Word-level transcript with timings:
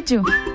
rádio. 0.00 0.49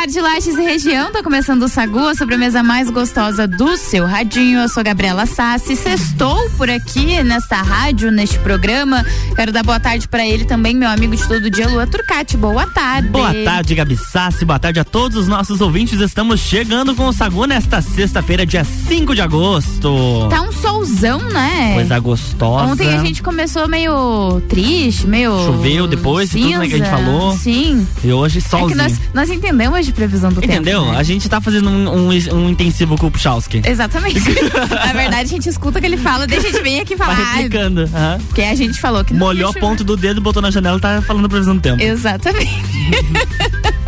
Tarde, 0.00 0.20
Lages 0.20 0.56
e 0.56 0.62
região. 0.62 1.12
Tá 1.12 1.22
começando 1.22 1.62
o 1.62 1.68
Sagu, 1.68 2.06
a 2.06 2.14
sobremesa 2.14 2.62
mais 2.62 2.88
gostosa 2.88 3.46
do 3.46 3.76
seu 3.76 4.06
radinho. 4.06 4.60
Eu 4.60 4.68
sou 4.68 4.82
Gabriela 4.82 5.26
Sassi. 5.26 5.76
Sextou 5.76 6.48
por 6.56 6.70
aqui 6.70 7.22
nesta 7.22 7.56
rádio, 7.56 8.10
neste 8.10 8.38
programa. 8.38 9.04
Quero 9.36 9.52
dar 9.52 9.62
boa 9.62 9.78
tarde 9.78 10.08
para 10.08 10.26
ele 10.26 10.46
também, 10.46 10.74
meu 10.74 10.88
amigo 10.88 11.14
de 11.14 11.28
todo 11.28 11.50
dia, 11.50 11.68
Lua 11.68 11.86
Turcati. 11.86 12.36
Boa 12.38 12.66
tarde. 12.66 13.08
Boa 13.08 13.34
tarde, 13.44 13.74
Gabi 13.74 13.96
Sassi. 13.96 14.44
Boa 14.44 14.58
tarde 14.58 14.80
a 14.80 14.84
todos 14.84 15.18
os 15.18 15.28
nossos 15.28 15.60
ouvintes. 15.60 16.00
Estamos 16.00 16.40
chegando 16.40 16.94
com 16.94 17.06
o 17.06 17.12
Sagu 17.12 17.44
nesta 17.44 17.82
sexta-feira, 17.82 18.46
dia 18.46 18.64
5 18.64 19.14
de 19.14 19.20
agosto. 19.20 20.28
Tá 20.30 20.40
um 20.40 20.52
solzão, 20.52 21.18
né? 21.18 21.74
Coisa 21.74 21.98
gostosa. 21.98 22.72
Ontem 22.72 22.88
a 22.88 23.04
gente 23.04 23.22
começou 23.22 23.68
meio 23.68 24.40
triste, 24.48 25.06
meio. 25.06 25.32
Choveu 25.44 25.86
depois, 25.86 26.30
cinza. 26.30 26.46
tudo 26.46 26.58
né, 26.60 26.68
que 26.68 26.74
a 26.74 26.78
gente 26.78 26.90
falou. 26.90 27.36
Sim. 27.36 27.86
E 28.02 28.10
hoje 28.10 28.40
solzinho. 28.40 28.80
É 28.80 28.84
que 28.86 28.94
nós, 28.94 29.00
nós 29.12 29.30
entendemos 29.30 29.89
entendemos 29.89 29.89
de 29.90 29.94
previsão 29.94 30.32
do 30.32 30.42
Entendeu? 30.42 30.80
tempo. 30.80 30.92
Né? 30.92 30.98
A 30.98 31.02
gente 31.02 31.28
tá 31.28 31.40
fazendo 31.40 31.68
um, 31.68 32.08
um, 32.08 32.08
um 32.08 32.50
intensivo 32.50 32.96
com 32.96 33.06
o 33.06 33.10
Puchalski. 33.10 33.62
Exatamente. 33.64 34.20
Na 34.70 34.92
verdade, 34.92 35.22
a 35.22 35.26
gente 35.26 35.48
escuta 35.48 35.78
o 35.78 35.80
que 35.80 35.86
ele 35.86 35.96
fala, 35.96 36.26
deixa 36.26 36.48
a 36.48 36.50
gente 36.50 36.62
vir 36.62 36.80
aqui 36.80 36.96
falar. 36.96 37.16
Tá 37.16 37.32
replicando. 37.34 37.82
Uhum. 37.82 38.18
Porque 38.26 38.42
a 38.42 38.54
gente 38.54 38.80
falou 38.80 39.04
que 39.04 39.12
não 39.12 39.20
Molhou 39.20 39.50
a 39.50 39.52
ponta 39.52 39.84
do 39.84 39.96
dedo, 39.96 40.20
botou 40.20 40.40
na 40.40 40.50
janela 40.50 40.78
e 40.78 40.80
tá 40.80 41.02
falando 41.02 41.26
a 41.26 41.28
previsão 41.28 41.54
do 41.54 41.60
tempo. 41.60 41.82
Exatamente. 41.82 42.50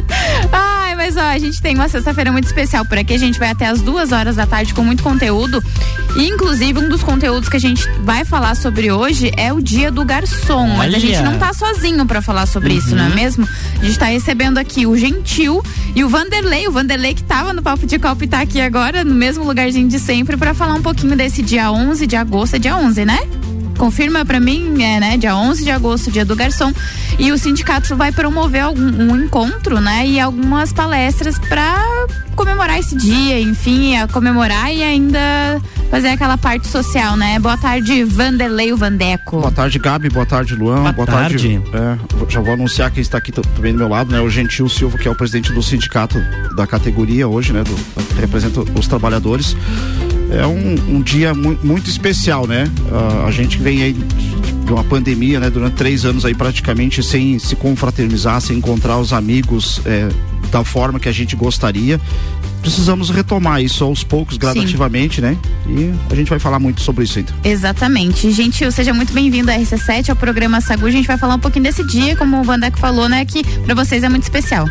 Mas 1.03 1.17
ó, 1.17 1.21
a 1.21 1.37
gente 1.37 1.61
tem 1.61 1.75
uma 1.75 1.89
sexta-feira 1.89 2.31
muito 2.31 2.45
especial 2.45 2.85
por 2.85 2.97
aqui. 2.97 3.13
A 3.13 3.19
gente 3.19 3.37
vai 3.37 3.51
até 3.51 3.67
as 3.67 3.81
duas 3.81 4.13
horas 4.13 4.37
da 4.37 4.47
tarde 4.47 4.73
com 4.73 4.85
muito 4.85 5.03
conteúdo. 5.03 5.61
E, 6.17 6.29
inclusive, 6.29 6.79
um 6.79 6.89
dos 6.89 7.03
conteúdos 7.03 7.49
que 7.49 7.57
a 7.57 7.61
gente 7.61 7.89
vai 8.05 8.25
falar 8.25 8.55
sobre 8.55 8.93
hoje 8.93 9.33
é 9.37 9.53
o 9.53 9.61
dia 9.61 9.91
do 9.91 10.05
garçom. 10.05 10.71
Olha. 10.71 10.77
Mas 10.77 10.95
a 10.95 10.99
gente 11.01 11.21
não 11.23 11.37
tá 11.41 11.53
sozinho 11.53 12.07
para 12.07 12.23
falar 12.23 12.47
sobre 12.47 12.75
uhum. 12.75 12.79
isso, 12.79 12.95
não 12.95 13.07
é 13.07 13.09
mesmo? 13.09 13.49
A 13.81 13.85
gente 13.85 13.99
tá 13.99 14.07
recebendo 14.07 14.59
aqui 14.59 14.87
o 14.87 14.97
Gentil 14.97 15.61
e 15.93 16.05
o 16.05 16.09
Vanderlei. 16.09 16.69
O 16.69 16.71
Vanderlei 16.71 17.15
que 17.15 17.25
tava 17.25 17.53
no 17.53 17.63
Papo 17.63 17.85
de 17.85 17.99
Copa 17.99 18.23
e 18.23 18.29
tá 18.29 18.41
aqui 18.41 18.61
agora, 18.61 19.03
no 19.03 19.13
mesmo 19.13 19.43
lugarzinho 19.43 19.89
de 19.89 19.99
sempre, 19.99 20.37
para 20.37 20.55
falar 20.55 20.75
um 20.75 20.83
pouquinho 20.83 21.17
desse 21.17 21.43
dia 21.43 21.73
11 21.73 22.07
de 22.07 22.15
agosto. 22.15 22.55
É 22.55 22.59
dia 22.61 22.77
11, 22.77 23.05
né? 23.05 23.19
Confirma 23.83 24.25
para 24.25 24.39
mim, 24.39 24.81
é, 24.81 25.01
né, 25.01 25.17
dia 25.17 25.35
11 25.35 25.65
de 25.65 25.71
agosto, 25.73 26.09
dia 26.09 26.25
do 26.25 26.37
garçom, 26.37 26.73
e 27.19 27.33
o 27.33 27.37
sindicato 27.37 27.97
vai 27.97 28.13
promover 28.13 28.61
algum, 28.61 28.81
um 28.81 29.17
encontro, 29.25 29.81
né, 29.81 30.07
e 30.07 30.21
algumas 30.21 30.73
palestras 30.73 31.37
para 31.37 31.83
comemorar 32.37 32.79
esse 32.79 32.97
dia, 32.97 33.41
enfim, 33.41 33.97
a 33.97 34.07
comemorar 34.07 34.73
e 34.73 34.85
ainda 34.85 35.61
fazer 35.91 36.11
aquela 36.11 36.39
parte 36.39 36.69
social, 36.69 37.17
né? 37.17 37.39
Boa 37.39 37.59
tarde, 37.59 38.05
Vanderlei 38.05 38.73
Vandeco. 38.73 39.41
Boa 39.41 39.53
tarde, 39.53 39.79
Gabi. 39.79 40.09
Boa 40.09 40.25
tarde, 40.25 40.55
Luan. 40.55 40.81
Boa, 40.81 40.93
Boa 40.93 41.07
tarde. 41.07 41.59
tarde. 41.59 41.77
É, 41.77 42.31
já 42.31 42.41
vou 42.41 42.55
anunciar 42.55 42.91
quem 42.91 43.03
está 43.03 43.19
aqui 43.19 43.31
também 43.31 43.73
do 43.73 43.79
meu 43.79 43.89
lado, 43.89 44.11
né? 44.11 44.21
O 44.21 44.31
Gentil 44.31 44.69
Silva, 44.69 44.97
que 44.97 45.07
é 45.07 45.11
o 45.11 45.15
presidente 45.15 45.53
do 45.53 45.63
sindicato 45.63 46.17
da 46.57 46.67
categoria 46.67 47.29
hoje, 47.29 47.53
né? 47.53 47.63
Do, 47.63 47.75
que 48.15 48.21
representa 48.21 48.61
os 48.61 48.87
trabalhadores. 48.87 49.55
É 50.39 50.47
um, 50.47 50.97
um 50.97 51.03
dia 51.03 51.35
mu 51.35 51.59
muito 51.63 51.89
especial, 51.89 52.47
né? 52.47 52.71
Uh, 52.91 53.27
a 53.27 53.31
gente 53.31 53.59
vem 53.59 53.83
aí 53.83 53.93
de 53.93 54.73
uma 54.73 54.85
pandemia, 54.85 55.39
né? 55.39 55.51
Durante 55.51 55.75
três 55.75 56.05
anos 56.05 56.25
aí 56.25 56.35
praticamente 56.35 57.03
sem 57.03 57.39
se 57.39 57.55
confraternizar, 57.57 58.41
sem 58.41 58.57
encontrar 58.57 58.99
os 58.99 59.13
amigos 59.13 59.81
é, 59.85 60.09
da 60.51 60.65
forma 60.65 60.99
que 60.99 61.09
a 61.09 61.13
gente 61.13 61.37
gostaria 61.37 62.01
precisamos 62.63 63.11
retomar 63.11 63.61
isso 63.61 63.85
aos 63.85 64.05
poucos, 64.05 64.37
gradativamente, 64.37 65.17
Sim. 65.17 65.23
né? 65.23 65.37
E 65.67 65.93
a 66.11 66.15
gente 66.15 66.31
vai 66.31 66.39
falar 66.39 66.59
muito 66.61 66.81
sobre 66.81 67.05
isso 67.05 67.19
então. 67.19 67.35
Exatamente. 67.45 68.31
Gentil, 68.31 68.71
seja 68.71 68.95
muito 68.95 69.13
bem-vindo 69.13 69.51
à 69.51 69.55
RC7, 69.55 70.11
ao 70.11 70.17
programa 70.17 70.61
Sagu. 70.61 70.87
A 70.87 70.91
gente 70.91 71.07
vai 71.07 71.19
falar 71.19 71.35
um 71.35 71.41
pouquinho 71.41 71.65
desse 71.65 71.85
dia, 71.85 72.17
como 72.17 72.41
o 72.41 72.45
Vandeco 72.45 72.79
falou, 72.79 73.09
né? 73.09 73.25
Que 73.25 73.43
para 73.43 73.75
vocês 73.75 74.03
é 74.05 74.09
muito 74.09 74.23
especial. 74.23 74.67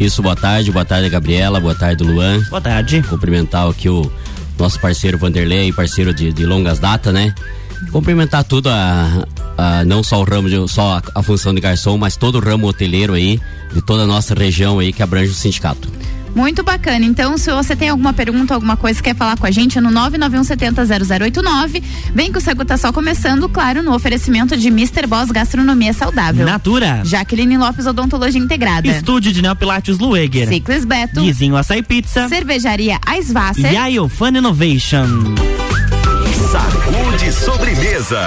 Isso, 0.00 0.20
boa 0.20 0.34
tarde, 0.34 0.72
boa 0.72 0.84
tarde, 0.84 1.08
Gabriela, 1.08 1.60
boa 1.60 1.76
tarde, 1.76 2.02
Luan. 2.02 2.42
Boa 2.50 2.60
tarde. 2.60 3.02
Cumprimentar 3.08 3.68
aqui 3.68 3.88
o 3.88 4.10
nosso 4.58 4.80
parceiro 4.80 5.18
Vanderlei, 5.18 5.72
parceiro 5.72 6.12
de, 6.14 6.32
de 6.32 6.46
longas 6.46 6.78
datas, 6.78 7.12
né? 7.12 7.34
Cumprimentar 7.90 8.44
tudo 8.44 8.68
a, 8.68 9.26
a, 9.58 9.84
não 9.84 10.02
só 10.02 10.20
o 10.20 10.24
ramo 10.24 10.48
de, 10.48 10.68
só 10.68 10.98
a, 10.98 11.02
a 11.20 11.22
função 11.22 11.52
de 11.52 11.60
garçom, 11.60 11.98
mas 11.98 12.16
todo 12.16 12.36
o 12.36 12.40
ramo 12.40 12.68
hoteleiro 12.68 13.14
aí, 13.14 13.40
de 13.72 13.82
toda 13.82 14.04
a 14.04 14.06
nossa 14.06 14.34
região 14.34 14.78
aí 14.78 14.92
que 14.92 15.02
abrange 15.02 15.32
o 15.32 15.34
sindicato. 15.34 15.88
Muito 16.34 16.62
bacana. 16.62 17.04
Então, 17.04 17.36
se 17.36 17.52
você 17.52 17.76
tem 17.76 17.88
alguma 17.88 18.12
pergunta, 18.12 18.54
alguma 18.54 18.76
coisa, 18.76 19.02
quer 19.02 19.14
falar 19.14 19.36
com 19.36 19.46
a 19.46 19.50
gente, 19.50 19.78
é 19.78 19.80
no 19.80 19.90
991700089. 19.90 21.82
Vem 22.14 22.32
que 22.32 22.38
o 22.38 22.40
Sagu 22.40 22.64
tá 22.64 22.76
só 22.76 22.92
começando, 22.92 23.48
claro, 23.48 23.82
no 23.82 23.94
oferecimento 23.94 24.56
de 24.56 24.68
Mr. 24.68 25.06
Boss 25.06 25.30
Gastronomia 25.30 25.92
Saudável. 25.92 26.46
Natura. 26.46 27.02
Jaqueline 27.04 27.56
Lopes 27.58 27.86
Odontologia 27.86 28.40
Integrada. 28.40 28.88
Estúdio 28.88 29.32
de 29.32 29.42
Neopilates 29.42 29.98
Lueger. 29.98 30.48
Ciclis 30.48 30.84
Beto. 30.84 31.20
Guizinho 31.20 31.56
Açaí 31.56 31.82
Pizza. 31.82 32.28
Cervejaria 32.28 32.98
Aisvasser. 33.06 33.72
E 33.72 33.76
a 33.76 33.86
Iofan 33.86 34.38
Innovation. 34.38 35.06
Sacude 36.50 37.32
sobremesa. 37.32 38.26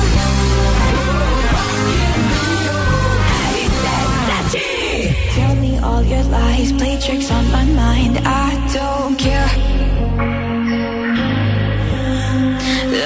Lies, 6.31 6.71
play 6.73 6.97
tricks 6.99 7.29
on 7.29 7.45
my 7.51 7.65
mind. 7.65 8.13
I 8.25 8.49
don't 8.73 9.15
care. 9.17 9.49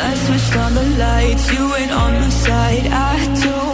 I 0.07 0.13
switched 0.25 0.56
on 0.63 0.72
the 0.80 0.86
lights, 1.04 1.45
you 1.54 1.75
ain't 1.75 1.92
on 1.92 2.13
my 2.22 2.30
side. 2.30 2.86
I 2.88 3.16
don't 3.44 3.64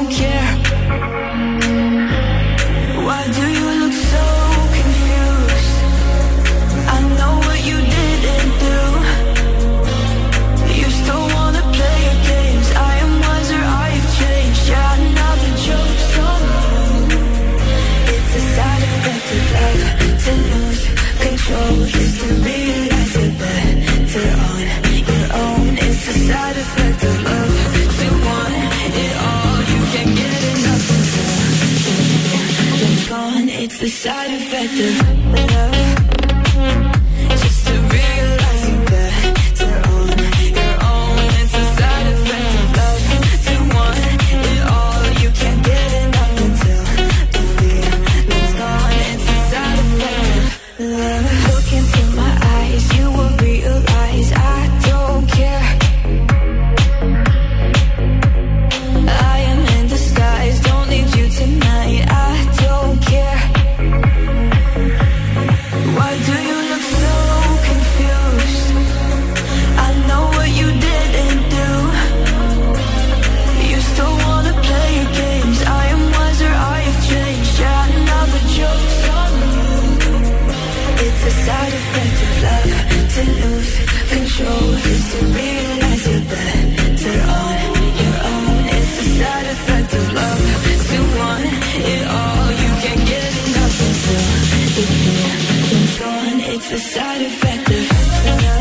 a 97.24 98.61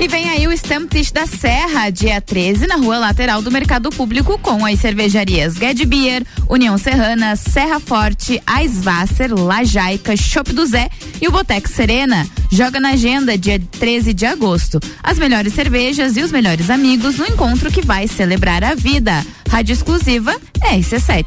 E 0.00 0.08
vem 0.08 0.30
aí 0.30 0.48
o 0.48 0.52
Stamptish 0.52 1.12
da 1.12 1.26
Serra, 1.26 1.90
dia 1.90 2.22
13, 2.22 2.66
na 2.66 2.76
rua 2.76 2.98
lateral 2.98 3.42
do 3.42 3.50
Mercado 3.50 3.90
Público, 3.90 4.38
com 4.38 4.64
as 4.64 4.80
cervejarias 4.80 5.56
Ged 5.56 5.84
Beer, 5.84 6.24
União 6.48 6.78
Serrana, 6.78 7.36
Serra 7.36 7.78
Forte, 7.78 8.42
Aisvasser, 8.46 9.30
Lajaica, 9.38 10.16
Shop 10.16 10.50
do 10.54 10.64
Zé 10.64 10.88
e 11.20 11.28
o 11.28 11.30
Boteco 11.30 11.68
Serena. 11.68 12.26
Joga 12.50 12.80
na 12.80 12.92
agenda 12.92 13.36
dia 13.36 13.60
13 13.78 14.14
de 14.14 14.24
agosto. 14.24 14.80
As 15.02 15.18
melhores 15.18 15.52
cervejas 15.52 16.16
e 16.16 16.22
os 16.22 16.32
melhores 16.32 16.70
amigos 16.70 17.18
no 17.18 17.26
encontro 17.26 17.70
que 17.70 17.82
vai 17.82 18.08
celebrar 18.08 18.64
a 18.64 18.74
vida. 18.74 19.22
Rádio 19.50 19.74
exclusiva 19.74 20.34
RC7. 20.60 21.26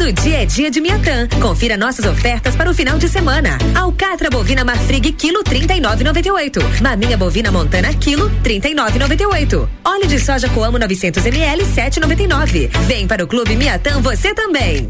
Todo 0.00 0.14
dia 0.14 0.44
é 0.44 0.46
dia 0.46 0.70
de 0.70 0.80
Miatã. 0.80 1.28
Confira 1.42 1.76
nossas 1.76 2.06
ofertas 2.06 2.56
para 2.56 2.70
o 2.70 2.74
final 2.74 2.96
de 2.96 3.06
semana. 3.06 3.58
Alcatra 3.74 4.30
bovina 4.30 4.64
Marfrig 4.64 5.12
quilo 5.12 5.44
39,98. 5.44 6.80
Maminha 6.80 7.18
bovina 7.18 7.52
Montana 7.52 7.92
quilo 7.92 8.30
39,98. 8.42 9.68
Óleo 9.84 10.06
de 10.06 10.18
soja 10.18 10.48
Coamo 10.48 10.78
900 10.78 11.26
ml 11.26 11.64
7,99. 11.66 12.70
Vem 12.86 13.06
para 13.06 13.22
o 13.22 13.26
Clube 13.26 13.54
Miatã 13.54 14.00
você 14.00 14.32
também. 14.32 14.88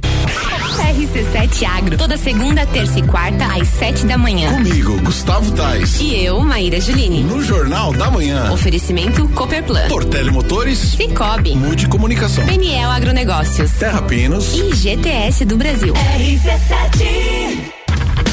RC7 0.80 1.64
Agro, 1.66 1.96
toda 1.96 2.16
segunda, 2.16 2.64
terça 2.66 2.98
e 2.98 3.02
quarta 3.02 3.46
às 3.46 3.68
sete 3.68 4.06
da 4.06 4.16
manhã. 4.16 4.52
Comigo, 4.52 4.96
Gustavo 5.02 5.50
Tais. 5.52 6.00
E 6.00 6.24
eu, 6.24 6.40
Maíra 6.40 6.80
Juline. 6.80 7.22
No 7.22 7.42
Jornal 7.42 7.92
da 7.92 8.10
Manhã. 8.10 8.50
Oferecimento 8.52 9.28
Copperplan. 9.30 9.88
Portele 9.88 10.30
Motores. 10.30 10.78
Cicobi. 10.78 11.54
Mude 11.54 11.88
Comunicação. 11.88 12.44
Peniel 12.46 12.90
Agronegócios. 12.90 13.70
Terra 13.72 14.02
Pinos. 14.02 14.54
E 14.54 14.74
GTS 15.00 15.46
do 15.46 15.56
Brasil. 15.56 15.94
RC7. 15.94 17.79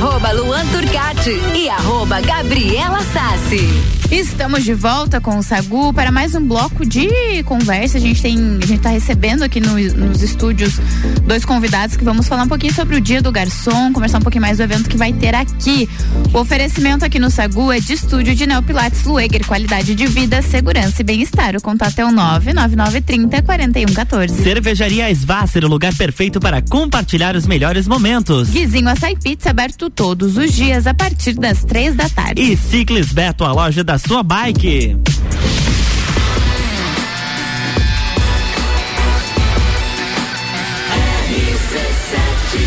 Arroba 0.00 0.32
Luan 0.32 0.66
Turcati 0.70 1.38
e 1.54 1.68
arroba 1.68 2.20
Gabriela 2.20 3.02
Sassi. 3.02 3.99
Estamos 4.10 4.64
de 4.64 4.74
volta 4.74 5.20
com 5.20 5.38
o 5.38 5.42
Sagu 5.42 5.92
para 5.94 6.10
mais 6.10 6.34
um 6.34 6.44
bloco 6.44 6.84
de 6.84 7.08
conversa. 7.44 7.96
A 7.96 8.00
gente 8.00 8.20
tem, 8.20 8.58
a 8.60 8.66
gente 8.66 8.80
tá 8.80 8.88
recebendo 8.90 9.44
aqui 9.44 9.60
no- 9.60 9.76
nos 9.94 10.20
estúdios 10.20 10.80
dois 11.24 11.44
convidados 11.44 11.96
que 11.96 12.02
vamos 12.04 12.26
falar 12.26 12.42
um 12.42 12.48
pouquinho 12.48 12.74
sobre 12.74 12.96
o 12.96 13.00
Dia 13.00 13.22
do 13.22 13.30
Garçom, 13.30 13.92
conversar 13.92 14.18
um 14.18 14.22
pouquinho 14.22 14.42
mais 14.42 14.56
do 14.58 14.64
evento 14.64 14.88
que 14.90 14.96
vai 14.96 15.12
ter 15.12 15.32
aqui. 15.32 15.88
O 16.34 16.38
oferecimento 16.40 17.04
aqui 17.04 17.20
no 17.20 17.30
Sagu 17.30 17.70
é 17.70 17.78
de 17.78 17.92
estúdio 17.92 18.34
de 18.34 18.46
Neopilates 18.48 19.04
Lueger, 19.04 19.46
qualidade 19.46 19.94
de 19.94 20.06
vida, 20.08 20.42
segurança 20.42 21.02
e 21.02 21.04
bem-estar. 21.04 21.54
O 21.54 21.60
contato 21.62 21.96
é 22.00 22.04
o 22.04 22.10
99930 22.10 23.42
4114. 23.42 24.42
Cervejaria 24.42 25.08
Svasser, 25.14 25.64
o 25.64 25.68
lugar 25.68 25.94
perfeito 25.94 26.40
para 26.40 26.60
compartilhar 26.60 27.36
os 27.36 27.46
melhores 27.46 27.86
momentos. 27.86 28.50
Guizinho 28.50 28.88
Açaí 28.88 29.16
Pizza 29.16 29.50
aberto 29.50 29.88
todos 29.88 30.36
os 30.36 30.52
dias 30.52 30.88
a 30.88 30.94
partir 30.94 31.34
das 31.34 31.62
três 31.62 31.94
da 31.94 32.08
tarde. 32.08 32.42
E 32.42 32.56
Ciclis 32.56 33.12
Beto, 33.12 33.44
a 33.44 33.52
loja 33.52 33.84
da 33.84 33.99
sua 34.06 34.22
bike. 34.22 34.96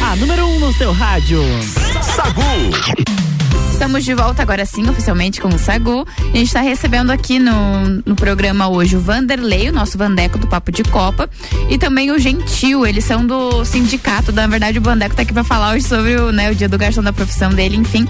A 0.01 0.15
número 0.17 0.45
1 0.45 0.55
um 0.55 0.59
no 0.59 0.73
seu 0.73 0.91
rádio. 0.91 1.41
Sagu. 2.01 3.22
Estamos 3.83 4.05
de 4.05 4.13
volta 4.13 4.41
agora 4.41 4.65
sim, 4.65 4.89
oficialmente 4.89 5.41
com 5.41 5.49
o 5.49 5.59
Sagu. 5.59 6.07
A 6.17 6.37
gente 6.37 6.45
está 6.47 6.61
recebendo 6.61 7.11
aqui 7.11 7.37
no, 7.37 8.01
no 8.05 8.15
programa 8.15 8.69
hoje 8.69 8.95
o 8.95 8.99
Vanderlei, 9.01 9.67
o 9.69 9.73
nosso 9.73 9.97
Vandeco 9.97 10.37
do 10.37 10.47
Papo 10.47 10.71
de 10.71 10.83
Copa, 10.83 11.29
e 11.69 11.77
também 11.77 12.09
o 12.09 12.17
Gentil, 12.17 12.85
eles 12.87 13.03
são 13.03 13.25
do 13.27 13.65
sindicato. 13.65 14.31
Na 14.31 14.47
verdade, 14.47 14.79
o 14.79 14.81
Vandeco 14.81 15.13
tá 15.17 15.23
aqui 15.23 15.33
para 15.33 15.43
falar 15.43 15.73
hoje 15.75 15.85
sobre 15.85 16.15
o, 16.15 16.31
né, 16.31 16.49
o 16.49 16.55
dia 16.55 16.69
do 16.69 16.77
garçom 16.77 17.03
da 17.03 17.11
profissão 17.11 17.49
dele, 17.49 17.75
enfim. 17.75 18.07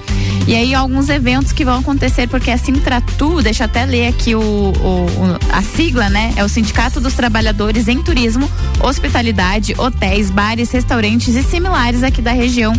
E 0.47 0.53
aí, 0.55 0.75
alguns 0.75 1.09
eventos 1.09 1.51
que 1.51 1.65
vão 1.65 1.79
acontecer, 1.79 2.27
porque 2.29 2.51
a 2.51 2.57
Sintratu, 2.57 3.41
deixa 3.41 3.63
eu 3.63 3.65
até 3.65 3.83
ler 3.83 4.07
aqui 4.09 4.35
o- 4.35 4.41
o- 4.41 5.07
a 5.51 5.63
sigla, 5.63 6.07
né? 6.07 6.33
É 6.35 6.43
o 6.43 6.49
Sindicato 6.49 7.01
dos 7.01 7.13
Trabalhadores 7.13 7.87
em 7.87 7.99
Turismo, 8.03 8.47
Hospitalidade, 8.79 9.73
Hotéis, 9.75 10.29
Bares, 10.29 10.69
Restaurantes 10.69 11.33
e 11.35 11.41
similares 11.41 12.03
aqui 12.03 12.21
da 12.21 12.31
região 12.31 12.73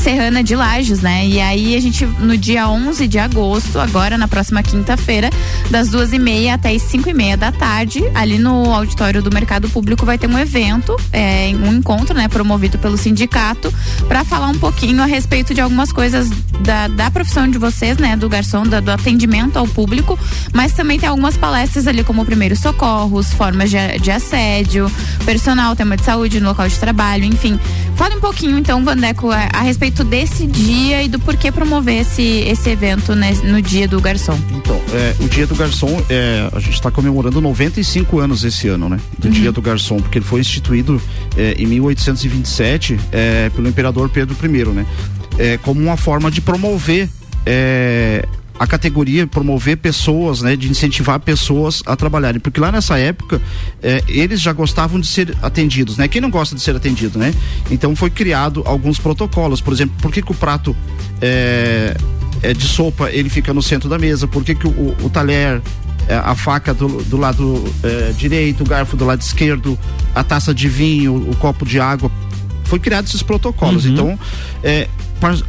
Serrana 0.00 0.42
de 0.42 0.56
Lages, 0.56 1.00
né? 1.02 1.26
E 1.26 1.38
aí 1.40 1.76
a 1.76 1.80
gente, 1.80 2.06
no 2.06 2.36
dia 2.36 2.66
11 2.68 3.06
de 3.06 3.18
agosto, 3.18 3.78
agora 3.78 4.16
na 4.16 4.26
próxima 4.26 4.62
quinta-feira, 4.62 5.28
das 5.70 5.88
duas 5.90 6.12
e 6.12 6.18
meia 6.18 6.54
até 6.54 6.70
as 6.74 6.82
cinco 6.82 7.10
e 7.10 7.14
meia 7.14 7.36
da 7.36 7.52
tarde, 7.52 8.02
ali 8.14 8.38
no 8.38 8.72
auditório 8.72 9.22
do 9.22 9.30
Mercado 9.30 9.68
Público 9.68 10.06
vai 10.06 10.16
ter 10.16 10.26
um 10.26 10.38
evento, 10.38 10.96
é, 11.12 11.52
um 11.62 11.74
encontro, 11.74 12.14
né? 12.14 12.28
Promovido 12.28 12.78
pelo 12.78 12.96
sindicato, 12.96 13.72
para 14.08 14.24
falar 14.24 14.48
um 14.48 14.58
pouquinho 14.58 15.02
a 15.02 15.06
respeito 15.06 15.52
de 15.52 15.60
algumas 15.60 15.92
coisas 15.92 16.30
da, 16.62 16.88
da 16.88 17.10
profissão 17.10 17.46
de 17.46 17.58
vocês, 17.58 17.98
né? 17.98 18.16
Do 18.16 18.28
garçom, 18.28 18.62
da- 18.64 18.80
do 18.80 18.90
atendimento 18.90 19.58
ao 19.58 19.66
público, 19.68 20.18
mas 20.54 20.72
também 20.72 20.98
tem 20.98 21.08
algumas 21.10 21.36
palestras 21.36 21.86
ali 21.86 22.02
como 22.02 22.24
primeiros 22.24 22.58
socorros, 22.60 23.32
formas 23.34 23.68
de, 23.70 23.76
de 24.00 24.10
assédio, 24.10 24.90
personal, 25.26 25.76
tema 25.76 25.96
de 25.96 26.04
saúde 26.04 26.40
no 26.40 26.48
local 26.48 26.66
de 26.68 26.76
trabalho, 26.78 27.24
enfim. 27.24 27.60
Fale 28.00 28.16
um 28.16 28.20
pouquinho 28.20 28.56
então, 28.56 28.82
Vandeco, 28.82 29.30
a, 29.30 29.50
a 29.52 29.60
respeito 29.60 30.02
desse 30.02 30.46
dia 30.46 31.02
e 31.02 31.08
do 31.08 31.18
porquê 31.18 31.52
promover 31.52 32.00
esse, 32.00 32.22
esse 32.22 32.70
evento 32.70 33.14
né, 33.14 33.30
no 33.44 33.60
dia 33.60 33.86
do 33.86 34.00
garçom. 34.00 34.38
Então, 34.56 34.80
é, 34.94 35.14
o 35.22 35.28
Dia 35.28 35.46
do 35.46 35.54
Garçom, 35.54 36.02
é, 36.08 36.48
a 36.50 36.58
gente 36.58 36.72
está 36.72 36.90
comemorando 36.90 37.42
95 37.42 38.18
anos 38.18 38.42
esse 38.42 38.68
ano, 38.68 38.88
né? 38.88 38.98
Do 39.18 39.28
Uhum. 39.28 39.34
Dia 39.34 39.52
do 39.52 39.60
Garçom, 39.60 39.98
porque 39.98 40.16
ele 40.16 40.24
foi 40.24 40.40
instituído 40.40 40.98
é, 41.36 41.52
em 41.58 41.66
1827 41.66 42.98
é, 43.12 43.50
pelo 43.50 43.68
imperador 43.68 44.08
Pedro 44.08 44.34
I, 44.42 44.64
né? 44.74 44.86
É, 45.38 45.58
como 45.58 45.78
uma 45.78 45.98
forma 45.98 46.30
de 46.30 46.40
promover 46.40 47.06
é, 47.44 48.24
a 48.60 48.66
categoria, 48.66 49.26
promover 49.26 49.78
pessoas, 49.78 50.42
né? 50.42 50.54
De 50.54 50.68
incentivar 50.70 51.18
pessoas 51.18 51.82
a 51.86 51.96
trabalharem. 51.96 52.38
Porque 52.38 52.60
lá 52.60 52.70
nessa 52.70 52.98
época, 52.98 53.40
é, 53.82 54.04
eles 54.06 54.38
já 54.38 54.52
gostavam 54.52 55.00
de 55.00 55.06
ser 55.06 55.34
atendidos, 55.40 55.96
né? 55.96 56.06
Quem 56.06 56.20
não 56.20 56.28
gosta 56.28 56.54
de 56.54 56.60
ser 56.60 56.76
atendido, 56.76 57.18
né? 57.18 57.32
Então 57.70 57.96
foi 57.96 58.10
criado 58.10 58.62
alguns 58.66 58.98
protocolos. 58.98 59.62
Por 59.62 59.72
exemplo, 59.72 59.94
por 60.02 60.12
que, 60.12 60.20
que 60.20 60.30
o 60.30 60.34
prato 60.34 60.76
é, 61.22 61.96
é 62.42 62.52
de 62.52 62.64
sopa 62.66 63.10
ele 63.10 63.30
fica 63.30 63.54
no 63.54 63.62
centro 63.62 63.88
da 63.88 63.98
mesa? 63.98 64.28
Por 64.28 64.44
que, 64.44 64.54
que 64.54 64.66
o, 64.66 64.94
o- 65.02 65.08
talher 65.08 65.62
é, 66.06 66.16
a 66.16 66.34
faca 66.34 66.74
do, 66.74 67.02
do 67.04 67.16
lado 67.16 67.64
direito, 68.18 68.62
o 68.62 68.66
garfo 68.66 68.94
do 68.94 69.06
lado 69.06 69.22
esquerdo, 69.22 69.78
a 70.14 70.22
taça 70.22 70.52
de 70.52 70.68
vinho, 70.68 71.16
o 71.16 71.34
copo 71.36 71.64
de 71.64 71.80
água. 71.80 72.10
Foi 72.64 72.78
criado 72.78 73.06
esses 73.06 73.22
protocolos. 73.22 73.86
Então, 73.86 74.18
é, 74.62 74.86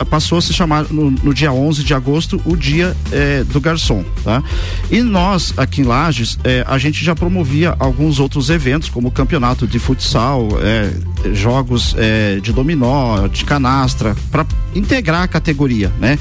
passou 0.10 0.38
a 0.38 0.42
se 0.42 0.54
chamar 0.54 0.86
no, 0.92 1.10
no 1.12 1.34
dia 1.34 1.52
11 1.52 1.84
de 1.84 1.94
agosto 1.94 2.42
o 2.46 2.56
dia 2.56 2.96
é, 3.12 3.44
do 3.46 3.60
garçom, 3.62 4.04
tá? 4.24 4.44
E 4.90 5.02
nós 5.02 5.54
aqui 5.58 5.82
em 5.82 5.84
Lages, 5.86 6.38
é, 6.44 6.64
a 6.68 6.78
gente 6.78 7.04
já 7.04 7.16
promovia 7.16 7.76
alguns 7.80 8.20
outros 8.20 8.50
eventos, 8.50 8.90
como 8.90 9.08
o 9.08 9.12
campeonato 9.12 9.66
de 9.68 9.80
futsal, 9.80 10.48
é, 10.62 10.92
jogos 11.34 11.96
de 12.42 12.52
dominó, 12.52 13.28
de 13.28 13.46
canastra, 13.46 14.16
para 14.32 14.46
integrar 14.76 15.24
a 15.24 15.28
categoria, 15.28 15.92
né? 16.00 16.18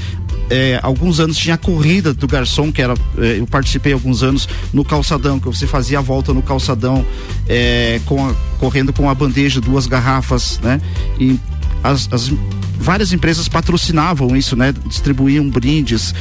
é, 0.50 0.80
alguns 0.82 1.20
anos 1.20 1.36
tinha 1.38 1.54
a 1.54 1.58
corrida 1.58 2.12
do 2.12 2.26
garçom, 2.26 2.72
que 2.72 2.82
era. 2.82 2.94
é, 3.18 3.38
eu 3.38 3.46
participei 3.46 3.92
alguns 3.92 4.22
anos 4.24 4.48
no 4.72 4.84
calçadão, 4.84 5.38
que 5.38 5.46
você 5.46 5.64
fazia 5.66 5.98
a 5.98 6.02
volta 6.02 6.34
no 6.34 6.42
calçadão, 6.42 7.06
é, 7.48 8.00
com 8.04 8.26
a- 8.28 8.34
correndo 8.58 8.92
com 8.92 9.08
a 9.08 9.14
bandeja, 9.14 9.60
duas 9.60 9.86
garrafas, 9.86 10.58
né? 10.62 10.80
E 11.20 11.38
as, 11.82 12.08
as 12.12 12.32
várias 12.78 13.12
empresas 13.12 13.48
patrocinavam 13.48 14.36
isso, 14.36 14.56
né? 14.56 14.72
Distribuíam 14.86 15.48
brindes. 15.48 16.14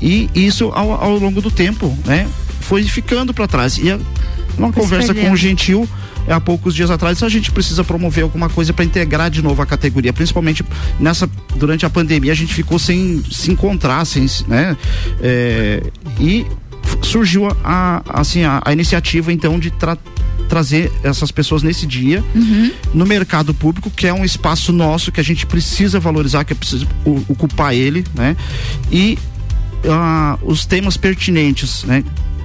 E 0.00 0.28
isso 0.34 0.70
ao, 0.74 0.92
ao 0.92 1.18
longo 1.18 1.40
do 1.40 1.50
tempo, 1.50 1.96
né? 2.06 2.26
Foi 2.60 2.82
ficando 2.84 3.34
para 3.34 3.46
trás. 3.46 3.78
E 3.78 3.90
a, 3.90 3.98
uma 4.58 4.72
Foi 4.72 4.82
conversa 4.82 5.14
com 5.14 5.30
o 5.32 5.36
Gentil 5.36 5.88
há 6.28 6.40
poucos 6.40 6.74
dias 6.74 6.90
atrás, 6.90 7.20
a 7.22 7.28
gente 7.28 7.50
precisa 7.50 7.82
promover 7.82 8.22
alguma 8.22 8.48
coisa 8.48 8.72
para 8.72 8.84
integrar 8.84 9.30
de 9.30 9.42
novo 9.42 9.60
a 9.62 9.66
categoria, 9.66 10.12
principalmente 10.12 10.64
nessa 11.00 11.28
durante 11.56 11.84
a 11.84 11.90
pandemia 11.90 12.30
a 12.30 12.36
gente 12.36 12.54
ficou 12.54 12.78
sem 12.78 13.20
se 13.30 13.50
encontrar, 13.50 14.04
sem, 14.04 14.28
se- 14.28 14.46
né? 14.46 14.76
É, 15.20 15.82
e 16.20 16.46
surgiu 17.02 17.48
a, 17.64 18.02
assim 18.08 18.42
a, 18.44 18.60
a 18.64 18.72
iniciativa 18.72 19.32
então 19.32 19.58
de 19.58 19.70
tra- 19.70 19.98
trazer 20.48 20.92
essas 21.02 21.30
pessoas 21.30 21.62
nesse 21.62 21.86
dia 21.86 22.24
no 22.92 23.06
mercado 23.06 23.54
público, 23.54 23.90
que 23.90 24.06
é 24.06 24.12
um 24.12 24.24
espaço 24.24 24.72
nosso 24.72 25.12
que 25.12 25.20
a 25.20 25.24
gente 25.24 25.46
precisa 25.46 26.00
valorizar, 26.00 26.44
que 26.44 26.52
é 26.52 26.56
preciso 26.56 26.86
ocupar 27.28 27.74
ele, 27.74 28.04
né? 28.14 28.36
E 28.90 29.16
ah, 29.88 30.38
os 30.42 30.66
temas 30.66 30.96
pertinentes, 30.96 31.84
né? 31.84 32.02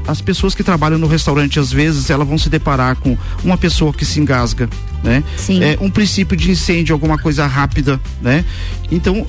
As 0.08 0.22
pessoas 0.22 0.54
que 0.54 0.64
trabalham 0.64 1.00
no 1.00 1.08
restaurante, 1.08 1.60
às 1.60 1.72
vezes, 1.72 2.12
elas 2.12 2.28
vão 2.28 2.38
se 2.38 2.48
deparar 2.48 2.96
com 2.96 3.18
uma 3.44 3.58
pessoa 3.58 3.92
que 3.92 4.06
se 4.06 4.20
engasga, 4.20 4.70
né? 5.04 5.24
Sim. 5.36 5.64
É, 5.64 5.76
um 5.82 5.90
princípio 5.90 6.38
de 6.38 6.52
incêndio, 6.52 6.94
alguma 6.94 7.18
coisa 7.18 7.48
rápida, 7.48 8.00
né? 8.22 8.46
Então, 8.92 9.26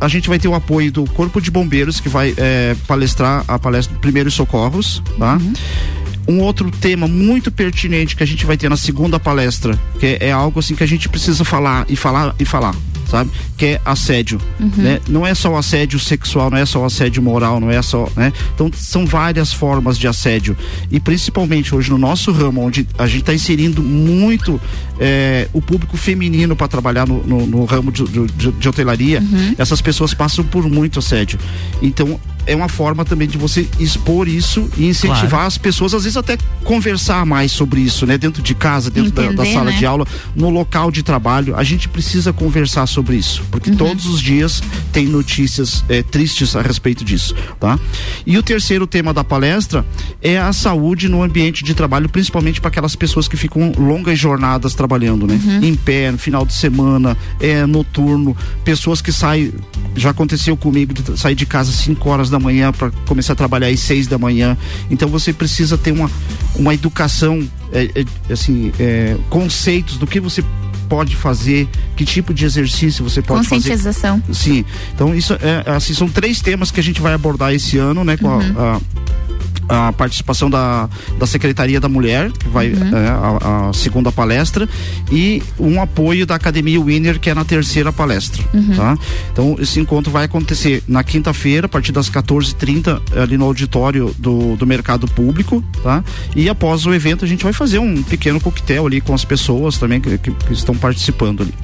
a 0.00 0.08
gente 0.08 0.28
vai 0.28 0.38
ter 0.38 0.48
o 0.48 0.54
apoio 0.54 0.92
do 0.92 1.04
Corpo 1.10 1.40
de 1.40 1.50
Bombeiros, 1.50 2.00
que 2.00 2.08
vai 2.08 2.34
é, 2.36 2.76
palestrar 2.86 3.44
a 3.48 3.58
palestra 3.58 3.94
de 3.94 4.00
Primeiros 4.00 4.34
Socorros, 4.34 5.02
tá? 5.18 5.38
um 6.28 6.40
outro 6.40 6.70
tema 6.70 7.06
muito 7.06 7.52
pertinente 7.52 8.16
que 8.16 8.22
a 8.22 8.26
gente 8.26 8.44
vai 8.44 8.56
ter 8.56 8.68
na 8.68 8.76
segunda 8.76 9.18
palestra, 9.18 9.78
que 9.98 10.06
é, 10.06 10.28
é 10.28 10.32
algo 10.32 10.58
assim 10.58 10.74
que 10.74 10.82
a 10.82 10.86
gente 10.86 11.08
precisa 11.08 11.44
falar 11.44 11.86
e 11.88 11.96
falar 11.96 12.34
e 12.38 12.44
falar, 12.44 12.74
sabe? 13.08 13.30
Que 13.56 13.66
é 13.66 13.80
assédio, 13.84 14.40
Uhum. 14.60 14.70
né? 14.76 15.00
Não 15.08 15.26
é 15.26 15.34
só 15.34 15.50
o 15.52 15.56
assédio 15.56 15.98
sexual, 15.98 16.50
não 16.50 16.58
é 16.58 16.66
só 16.66 16.80
o 16.80 16.84
assédio 16.84 17.22
moral, 17.22 17.60
não 17.60 17.70
é 17.70 17.80
só, 17.82 18.08
né? 18.16 18.32
Então 18.54 18.70
são 18.74 19.06
várias 19.06 19.52
formas 19.52 19.96
de 19.98 20.06
assédio 20.08 20.56
e 20.90 20.98
principalmente 21.00 21.74
hoje 21.74 21.90
no 21.90 21.98
nosso 21.98 22.32
ramo, 22.32 22.60
onde 22.64 22.86
a 22.98 23.06
gente 23.06 23.20
está 23.20 23.34
inserindo 23.34 23.82
muito 23.82 24.60
eh, 24.98 25.48
o 25.52 25.60
público 25.60 25.96
feminino 25.96 26.54
para 26.56 26.68
trabalhar 26.68 27.06
no, 27.06 27.22
no- 27.26 27.46
no 27.46 27.64
ramo 27.64 27.90
de, 27.92 28.04
de- 28.04 28.52
de 28.52 28.68
hotelaria, 28.68 29.22
essas 29.58 29.80
pessoas 29.80 30.12
passam 30.14 30.44
por 30.44 30.68
muito 30.68 30.98
assédio. 30.98 31.38
Então 31.82 32.18
é 32.46 32.54
uma 32.54 32.68
forma 32.68 33.04
também 33.04 33.26
de 33.28 33.36
você 33.36 33.68
expor 33.78 34.28
isso 34.28 34.68
e 34.76 34.86
incentivar 34.86 35.28
Claro. 35.30 35.46
as 35.46 35.58
pessoas, 35.58 35.92
às 35.94 36.04
vezes 36.04 36.16
até 36.16 36.38
conversar 36.64 37.24
mais 37.26 37.52
sobre 37.52 37.80
isso, 37.80 38.06
né? 38.06 38.16
Dentro 38.16 38.42
de 38.42 38.54
casa, 38.54 38.90
dentro 38.90 39.10
da- 39.12 39.22
da, 39.22 39.28
Entender, 39.32 39.52
sala 39.52 39.70
né? 39.70 39.76
de 39.76 39.86
aula, 39.86 40.06
no 40.34 40.48
local 40.50 40.90
de 40.90 41.02
trabalho. 41.02 41.54
A 41.56 41.62
gente 41.64 41.88
precisa 41.88 42.32
conversar 42.32 42.86
sobre 42.86 43.16
isso, 43.16 43.42
porque 43.50 43.70
Uhum. 43.70 43.76
todos 43.76 44.06
os 44.06 44.20
dias 44.20 44.62
tem 44.92 45.06
notícias 45.06 45.84
eh, 45.88 46.02
tristes 46.02 46.54
a 46.56 46.62
respeito 46.62 47.04
disso, 47.04 47.34
tá? 47.60 47.78
E 48.26 48.36
o 48.38 48.42
terceiro 48.42 48.86
tema 48.86 49.12
da 49.12 49.22
palestra 49.24 49.84
é 50.22 50.38
a 50.38 50.52
saúde 50.52 51.08
no 51.08 51.22
ambiente 51.22 51.62
de 51.64 51.74
trabalho, 51.74 52.08
principalmente 52.08 52.60
para 52.60 52.68
aquelas 52.68 52.94
pessoas 52.96 53.28
que 53.28 53.36
ficam 53.36 53.72
longas 53.78 54.18
jornadas 54.18 54.74
trabalhando, 54.74 55.26
né? 55.26 55.38
Uhum. 55.44 55.64
Em 55.64 55.74
pé, 55.74 56.10
no 56.10 56.18
final 56.18 56.44
de 56.46 56.54
semana, 56.54 57.16
é 57.40 57.66
noturno, 57.66 58.36
pessoas 58.64 59.00
que 59.00 59.12
saem, 59.12 59.52
já 59.94 60.10
aconteceu 60.10 60.56
comigo 60.56 60.92
de 60.94 61.18
sair 61.18 61.34
de 61.34 61.46
casa 61.46 61.70
às 61.70 61.76
5 61.76 62.08
horas 62.08 62.30
da 62.30 62.35
manhã 62.38 62.72
para 62.72 62.90
começar 63.06 63.32
a 63.32 63.36
trabalhar 63.36 63.68
às 63.68 63.80
6 63.80 64.06
da 64.06 64.18
manhã. 64.18 64.56
Então 64.90 65.08
você 65.08 65.32
precisa 65.32 65.76
ter 65.76 65.92
uma, 65.92 66.10
uma 66.54 66.74
educação, 66.74 67.46
é, 67.72 67.90
é, 67.94 68.32
assim, 68.32 68.72
é, 68.78 69.16
conceitos 69.28 69.96
do 69.96 70.06
que 70.06 70.20
você 70.20 70.42
pode 70.88 71.14
fazer, 71.16 71.68
que 71.96 72.04
tipo 72.04 72.32
de 72.32 72.44
exercício 72.44 73.02
você 73.04 73.20
pode 73.22 73.46
fazer. 73.46 73.56
Conscientização. 73.62 74.22
Sim. 74.32 74.64
Então 74.94 75.14
isso 75.14 75.34
é 75.34 75.70
assim 75.70 75.94
são 75.94 76.08
três 76.08 76.40
temas 76.40 76.70
que 76.70 76.80
a 76.80 76.82
gente 76.82 77.00
vai 77.00 77.12
abordar 77.14 77.52
esse 77.52 77.76
ano, 77.78 78.04
né, 78.04 78.16
com 78.16 78.28
a- 78.30 78.36
Uhum. 78.36 78.54
a, 79.68 79.88
a 79.88 79.92
participação 79.92 80.48
da, 80.48 80.88
da 81.18 81.26
Secretaria 81.26 81.80
da 81.80 81.88
Mulher, 81.88 82.30
que 82.30 82.48
vai 82.48 82.70
Uhum. 82.70 82.96
é, 82.96 83.08
a, 83.08 83.68
a 83.68 83.72
segunda 83.72 84.12
palestra, 84.12 84.68
e 85.10 85.42
um 85.58 85.82
apoio 85.82 86.24
da 86.24 86.36
Academia 86.36 86.80
Winner, 86.80 87.18
que 87.18 87.28
é 87.30 87.34
na 87.34 87.44
terceira 87.44 87.92
palestra. 87.92 88.44
Uhum. 88.54 88.76
Tá? 88.76 88.96
Então, 89.32 89.56
esse 89.58 89.80
encontro 89.80 90.12
vai 90.12 90.24
acontecer 90.26 90.84
na 90.86 91.02
quinta-feira, 91.02 91.66
a 91.66 91.68
partir 91.68 91.90
das 91.90 92.08
14h30, 92.08 93.00
ali 93.20 93.36
no 93.36 93.44
auditório 93.44 94.14
do, 94.16 94.54
do 94.54 94.64
Mercado 94.64 95.08
Público. 95.08 95.60
Tá? 95.82 96.04
E 96.36 96.48
após 96.48 96.86
o 96.86 96.94
evento, 96.94 97.24
a 97.24 97.28
gente 97.28 97.42
vai 97.42 97.52
fazer 97.52 97.80
um 97.80 98.04
pequeno 98.04 98.40
coquetel 98.40 98.86
ali 98.86 99.00
com 99.00 99.14
as 99.14 99.24
pessoas 99.24 99.78
também 99.78 100.00
que, 100.00 100.16
que- 100.18 100.30
que 100.30 100.52
estão 100.52 100.75
participando 100.76 101.42
ali. 101.42 101.54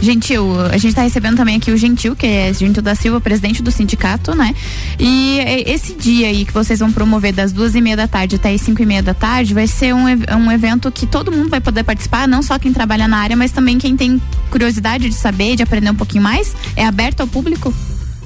Gentil, 0.00 0.60
a 0.60 0.76
gente 0.76 0.88
está 0.90 1.02
recebendo 1.02 1.36
também 1.36 1.56
aqui 1.56 1.70
o 1.72 1.76
Gentil, 1.76 2.14
que 2.14 2.26
é 2.26 2.52
Gentil 2.52 2.82
da 2.82 2.94
Silva, 2.94 3.20
presidente 3.20 3.62
do 3.62 3.70
sindicato, 3.70 4.34
né? 4.34 4.54
E 4.98 5.40
é, 5.40 5.70
esse 5.70 5.92
dia 5.94 6.28
aí 6.28 6.44
que 6.44 6.52
vocês 6.52 6.78
vão 6.78 6.92
promover 6.92 7.32
das 7.32 7.52
duas 7.52 7.74
e 7.74 7.80
meia 7.80 7.96
da 7.96 8.06
tarde 8.06 8.36
até 8.36 8.52
as 8.52 8.60
cinco 8.60 8.80
e 8.80 8.86
meia 8.86 9.02
da 9.02 9.12
tarde 9.12 9.52
vai 9.54 9.66
ser 9.66 9.94
um, 9.94 10.04
um 10.04 10.52
evento 10.52 10.90
que 10.92 11.06
todo 11.06 11.32
mundo 11.32 11.48
vai 11.48 11.60
poder 11.60 11.82
participar, 11.82 12.28
não 12.28 12.42
só 12.42 12.58
quem 12.58 12.72
trabalha 12.72 13.08
na 13.08 13.18
área, 13.18 13.36
mas 13.36 13.50
também 13.50 13.76
quem 13.76 13.96
tem 13.96 14.22
curiosidade 14.50 15.08
de 15.08 15.14
saber, 15.14 15.56
de 15.56 15.62
aprender 15.62 15.90
um 15.90 15.96
pouquinho 15.96 16.22
mais. 16.22 16.54
É 16.76 16.84
aberto 16.84 17.20
ao 17.20 17.26
público? 17.26 17.74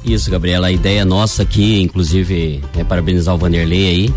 Isso, 0.04 0.30
Gabriela. 0.30 0.66
A 0.66 0.72
ideia 0.72 1.04
nossa 1.04 1.42
aqui, 1.42 1.80
inclusive, 1.80 2.60
é 2.76 2.84
parabenizar 2.84 3.34
o 3.34 3.38
Vanderlei 3.38 3.86
aí. 3.88 4.14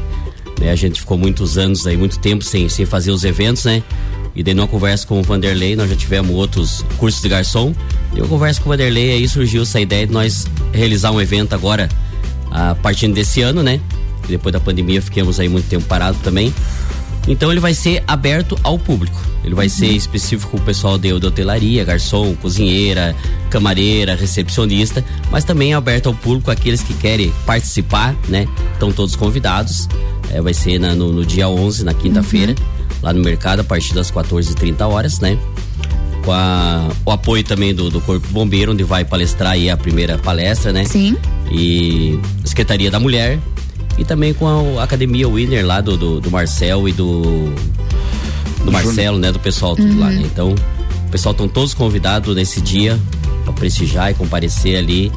né? 0.59 0.71
A 0.71 0.75
gente 0.75 0.99
ficou 0.99 1.17
muitos 1.17 1.57
anos 1.57 1.85
aí, 1.88 1.95
muito 1.95 2.19
tempo 2.19 2.43
sem, 2.43 2.67
sem 2.67 2.85
fazer 2.85 3.11
os 3.11 3.23
eventos, 3.23 3.63
né? 3.65 3.81
E 4.36 4.43
daí 4.43 4.54
numa 4.54 4.67
conversa 4.67 5.08
com 5.08 5.19
o 5.19 5.24
Vanderlei, 5.24 5.76
nós 5.76 5.89
já 5.89 5.95
tivemos 5.95 6.36
outros 6.36 6.84
cursos 6.98 7.21
de 7.21 7.30
garçom. 7.30 7.74
E 8.13 8.19
eu 8.19 8.28
converso 8.28 8.62
com 8.62 8.69
o 8.69 8.71
Vanderlei, 8.74 9.12
aí 9.12 9.28
surgiu 9.30 9.62
essa 9.63 9.80
ideia 9.80 10.06
de 10.06 10.12
nós 10.13 10.45
realizar 10.74 11.12
um 11.12 11.21
evento 11.21 11.54
agora, 11.54 11.88
a 12.52 12.76
partir 12.76 13.08
desse 13.10 13.41
ano, 13.41 13.63
né? 13.63 13.80
Depois 14.28 14.52
da 14.52 14.60
pandemia 14.60 15.02
ficamos 15.02 15.39
aí 15.39 15.48
muito 15.48 15.67
tempo 15.69 15.86
parado 15.86 16.17
também. 16.24 16.54
Então 17.28 17.50
ele 17.52 17.60
vai 17.60 17.74
ser 17.74 18.04
aberto 18.08 18.58
ao 18.62 18.78
público. 18.78 19.19
Ele 19.43 19.56
vai 19.56 19.69
ser 19.69 19.88
específico 19.88 20.52
com 20.52 20.58
o 20.58 20.62
pessoal 20.62 20.98
de, 20.98 21.17
de 21.19 21.26
hotelaria, 21.26 21.84
garçom, 21.84 22.36
cozinheira, 22.36 23.15
camareira, 23.50 24.15
recepcionista, 24.15 25.04
mas 25.32 25.43
também 25.43 25.71
é 25.71 25.76
aberto 25.76 26.08
ao 26.08 26.13
público 26.13 26.52
aqueles 26.52 26.82
que 26.82 26.93
querem 26.95 27.32
participar, 27.45 28.15
né? 28.28 28.48
Estão 28.74 28.91
todos 28.91 29.15
convidados. 29.15 29.88
É, 30.32 30.41
vai 30.41 30.54
ser 30.54 30.80
na- 30.80 30.93
no, 30.95 31.12
no 31.13 31.26
dia 31.26 31.48
11, 31.48 31.84
na 31.86 31.93
quinta-feira, 31.93 32.54
lá 33.01 33.13
no 33.13 33.23
mercado, 33.23 33.60
a 33.60 33.63
partir 33.63 33.93
das 33.93 34.12
14h30 34.12 34.88
horas, 34.88 35.19
né? 35.19 35.38
Com 36.23 36.31
a- 36.31 36.89
o 37.05 37.12
apoio 37.12 37.43
também 37.43 37.73
do, 37.73 37.89
do 37.89 38.01
Corpo 38.01 38.27
Bombeiro, 38.29 38.71
onde 38.71 38.84
vai 38.84 39.05
palestrar 39.05 39.51
aí 39.53 39.69
a 39.69 39.77
primeira 39.77 40.17
palestra, 40.17 40.73
né? 40.73 40.86
Sim. 40.86 41.15
E 41.51 42.19
Secretaria 42.43 42.89
da 42.89 42.99
Mulher. 42.99 43.39
E 43.97 44.03
também 44.03 44.34
com 44.34 44.77
a 44.77 44.84
Academia 44.84 45.27
Winner 45.29 45.65
lá 45.65 45.79
do, 45.79 45.95
do, 45.95 46.19
do 46.19 46.29
Marcel 46.31 46.88
e 46.89 46.91
do. 46.91 47.53
Do 48.65 48.71
Marcelo, 48.71 49.19
né? 49.19 49.31
Do 49.31 49.39
pessoal 49.39 49.75
tudo 49.75 49.99
lá, 49.99 50.08
Uhum. 50.08 50.13
né? 50.13 50.21
Então, 50.25 50.55
o 51.08 51.10
pessoal 51.12 51.31
estão 51.31 51.47
todos 51.47 51.73
convidados 51.73 52.36
nesse 52.36 52.60
dia 52.60 52.99
para 53.43 53.53
prestigiar 53.53 54.12
e 54.12 54.15
comparecer 54.15 54.75
ali. 54.77 55.12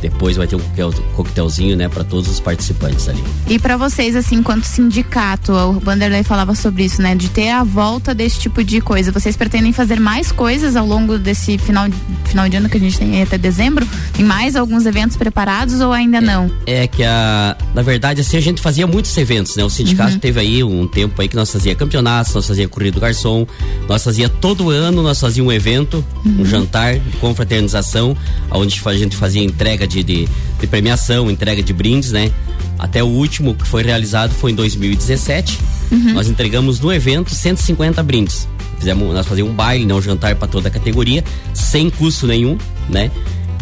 Depois 0.00 0.36
vai 0.36 0.46
ter 0.46 0.56
um 0.56 0.60
coquetel- 0.60 0.92
coquetelzinho, 1.14 1.76
né, 1.76 1.88
para 1.88 2.02
todos 2.04 2.28
os 2.30 2.40
participantes 2.40 3.08
ali. 3.08 3.22
E 3.48 3.58
para 3.58 3.76
vocês, 3.76 4.16
assim, 4.16 4.36
enquanto 4.36 4.64
sindicato, 4.64 5.52
o 5.52 5.78
Vanderlei 5.80 6.22
falava 6.22 6.54
sobre 6.54 6.84
isso, 6.84 7.00
né? 7.02 7.14
De 7.14 7.28
ter 7.28 7.50
a 7.50 7.62
volta 7.64 8.14
desse 8.14 8.38
tipo 8.40 8.62
de 8.64 8.80
coisa. 8.80 9.12
Vocês 9.12 9.36
pretendem 9.36 9.72
fazer 9.72 10.00
mais 10.00 10.32
coisas 10.32 10.76
ao 10.76 10.86
longo 10.86 11.18
desse 11.18 11.58
final, 11.58 11.86
final 12.24 12.48
de 12.48 12.56
ano 12.56 12.68
que 12.68 12.76
a 12.76 12.80
gente 12.80 12.98
tem 12.98 13.16
aí 13.16 13.22
até 13.22 13.36
dezembro? 13.38 13.86
Tem 14.12 14.24
mais 14.24 14.56
alguns 14.56 14.86
eventos 14.86 15.16
preparados 15.16 15.80
ou 15.80 15.92
ainda 15.92 16.20
não? 16.20 16.50
É 16.66 16.86
que 16.86 17.02
a, 17.04 17.56
na 17.74 17.82
verdade, 17.82 18.20
assim, 18.20 18.36
a 18.36 18.40
gente 18.40 18.60
fazia 18.60 18.86
muitos 18.86 19.16
eventos, 19.16 19.56
né? 19.56 19.64
O 19.64 19.70
sindicato 19.70 20.14
Uhum. 20.14 20.18
teve 20.18 20.40
aí 20.40 20.64
um 20.64 20.86
tempo 20.86 21.20
aí 21.20 21.28
que 21.28 21.36
nós 21.36 21.50
fazia 21.50 21.74
campeonatos, 21.74 22.34
nós 22.34 22.46
fazia 22.46 22.68
corrida 22.68 22.92
do 22.92 23.00
garçom, 23.00 23.46
nós 23.88 24.02
fazia 24.02 24.28
todo 24.28 24.70
ano, 24.70 25.02
nós 25.02 25.20
fazia 25.20 25.42
um 25.44 25.52
evento, 25.52 26.04
um 26.24 26.44
jantar, 26.44 26.98
confraternização, 27.20 28.16
onde 28.50 28.80
a 28.84 28.94
gente 28.96 29.16
fazia 29.16 29.42
entrega 29.42 29.86
de, 29.90 30.02
de, 30.02 30.28
de 30.60 30.66
premiação, 30.66 31.30
entrega 31.30 31.62
de 31.62 31.72
brindes, 31.72 32.12
né? 32.12 32.30
Até 32.78 33.02
o 33.02 33.06
último 33.06 33.54
que 33.54 33.66
foi 33.66 33.82
realizado 33.82 34.32
foi 34.32 34.52
em 34.52 34.54
2017. 34.54 35.58
Uhum. 35.92 36.14
Nós 36.14 36.28
entregamos 36.28 36.80
no 36.80 36.92
evento 36.92 37.34
150 37.34 38.02
brindes. 38.02 38.48
Fizemos, 38.78 39.12
nós 39.12 39.26
fazíamos 39.26 39.52
um 39.52 39.56
baile, 39.56 39.84
né, 39.84 39.92
um 39.92 40.00
jantar 40.00 40.34
para 40.36 40.48
toda 40.48 40.68
a 40.68 40.70
categoria, 40.70 41.22
sem 41.52 41.90
custo 41.90 42.26
nenhum, 42.26 42.56
né? 42.88 43.10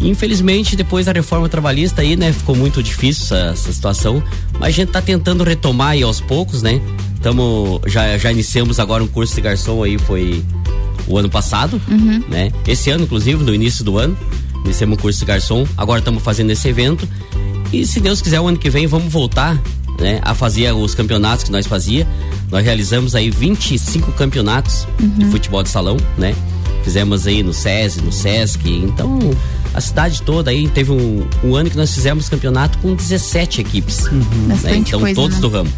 Infelizmente, 0.01 0.77
depois 0.77 1.07
da 1.07 1.11
reforma 1.11 1.49
trabalhista 1.49 2.01
aí, 2.01 2.15
né, 2.15 2.31
ficou 2.31 2.55
muito 2.55 2.81
difícil 2.81 3.23
essa, 3.35 3.51
essa 3.51 3.73
situação, 3.73 4.23
mas 4.53 4.69
a 4.69 4.71
gente 4.71 4.91
tá 4.91 5.01
tentando 5.01 5.43
retomar 5.43 5.89
aí 5.89 6.03
aos 6.03 6.21
poucos, 6.21 6.61
né? 6.61 6.79
Tamo, 7.21 7.81
já, 7.85 8.17
já 8.17 8.31
iniciamos 8.31 8.79
agora 8.79 9.03
um 9.03 9.07
curso 9.07 9.35
de 9.35 9.41
garçom 9.41 9.83
aí, 9.83 9.97
foi 9.97 10.41
o 11.05 11.17
ano 11.17 11.29
passado, 11.29 11.81
Uhum. 11.89 12.23
né? 12.29 12.49
Esse 12.65 12.89
ano, 12.91 13.03
inclusive, 13.03 13.43
no 13.43 13.53
início 13.53 13.83
do 13.83 13.97
ano, 13.97 14.17
iniciamos 14.65 14.97
um 14.97 15.01
curso 15.01 15.19
de 15.19 15.25
garçom, 15.25 15.65
agora 15.77 15.99
estamos 15.99 16.21
fazendo 16.23 16.51
esse 16.51 16.67
evento 16.67 17.07
e 17.71 17.85
se 17.85 17.99
Deus 17.99 18.21
quiser, 18.21 18.39
o 18.39 18.47
ano 18.47 18.57
que 18.57 18.69
vem 18.69 18.87
vamos 18.87 19.11
voltar, 19.11 19.59
né, 19.99 20.19
a 20.23 20.33
fazer 20.33 20.71
os 20.73 20.95
campeonatos 20.95 21.43
que 21.43 21.51
nós 21.51 21.67
fazia. 21.67 22.07
Nós 22.49 22.63
realizamos 22.63 23.13
aí 23.15 23.29
25 23.29 24.11
campeonatos 24.13 24.87
de 24.97 25.25
Uhum. 25.25 25.31
futebol 25.31 25.61
de 25.61 25.69
salão, 25.69 25.97
né? 26.17 26.33
Fizemos 26.83 27.27
aí 27.27 27.43
no 27.43 27.53
SESI, 27.53 28.01
no 28.01 28.11
SESC, 28.11 28.61
então 28.69 29.19
a 29.73 29.81
cidade 29.81 30.21
toda 30.23 30.49
aí 30.49 30.67
teve 30.69 30.91
um, 30.91 31.27
um 31.43 31.55
ano 31.55 31.69
que 31.69 31.77
nós 31.77 31.93
fizemos 31.93 32.27
campeonato 32.29 32.77
com 32.79 32.95
17 32.95 33.61
equipes. 33.61 34.05
né? 34.05 34.23
Bastante 34.47 34.87
Então 34.89 34.99
coisa, 35.01 35.15
todos 35.15 35.35
né? 35.35 35.41
do 35.41 35.49
ramo. 35.49 35.69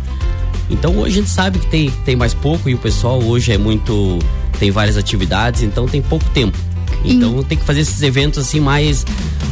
Então 0.70 0.98
hoje 1.00 1.18
a 1.18 1.22
gente 1.22 1.30
sabe 1.30 1.60
que 1.60 1.68
tem, 1.68 1.90
tem 2.06 2.16
mais 2.16 2.34
pouco 2.34 2.70
e 2.70 2.74
o 2.76 2.78
pessoal 2.78 3.22
hoje 3.22 3.52
é 3.52 3.58
muito. 3.58 4.20
tem 4.60 4.72
várias 4.72 4.96
atividades, 4.96 5.64
então 5.64 5.88
tem 5.88 6.02
pouco 6.02 6.24
tempo. 6.30 6.58
Então 7.04 7.42
tem 7.44 7.58
que 7.58 7.64
fazer 7.66 7.82
esses 7.82 8.02
eventos 8.02 8.40
assim 8.40 8.60
mais, 8.60 9.06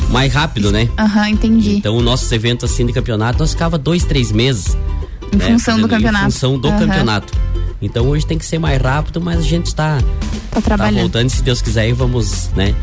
mais 0.10 0.32
rápido, 0.34 0.72
né? 0.72 0.88
Aham, 0.98 1.30
entendi. 1.30 1.78
Então 1.78 1.96
o 1.98 2.02
nosso 2.02 2.34
evento 2.34 2.66
assim 2.66 2.86
de 2.86 2.94
campeonato 2.94 3.40
nós 3.40 3.52
ficava 3.52 3.78
dois, 3.78 4.04
três 4.04 4.32
meses. 4.32 4.78
Em 5.34 5.38
né, 5.38 5.46
função 5.46 5.76
do 5.76 5.82
fazendo- 5.82 5.90
campeonato. 5.90 6.28
Em 6.28 6.32
função 6.32 6.60
do 6.60 6.68
Aham. 6.68 6.80
campeonato. 6.80 7.34
Então 7.82 8.08
hoje 8.08 8.26
tem 8.26 8.38
que 8.38 8.46
ser 8.46 8.60
mais 8.60 8.82
rápido, 8.82 9.22
mas 9.22 9.40
a 9.40 9.42
gente 9.44 9.68
está 9.68 9.98
Tá 10.00 10.06
tá 10.52 10.62
trabalhando. 10.62 11.02
voltando, 11.02 11.30
se 11.30 11.42
Deus 11.42 11.62
quiser, 11.62 11.88
e 11.90 11.94
vamos, 11.94 12.50
né? 12.56 12.74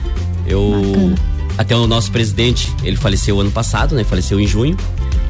Eu. 0.47 1.13
Até 1.59 1.75
o 1.75 1.87
nosso 1.87 2.11
presidente, 2.11 2.71
ele 2.85 2.97
faleceu 2.97 3.41
ano 3.41 3.51
passado, 3.51 3.95
né? 3.95 4.05
Faleceu 4.05 4.39
em 4.39 4.47
junho. 4.47 4.77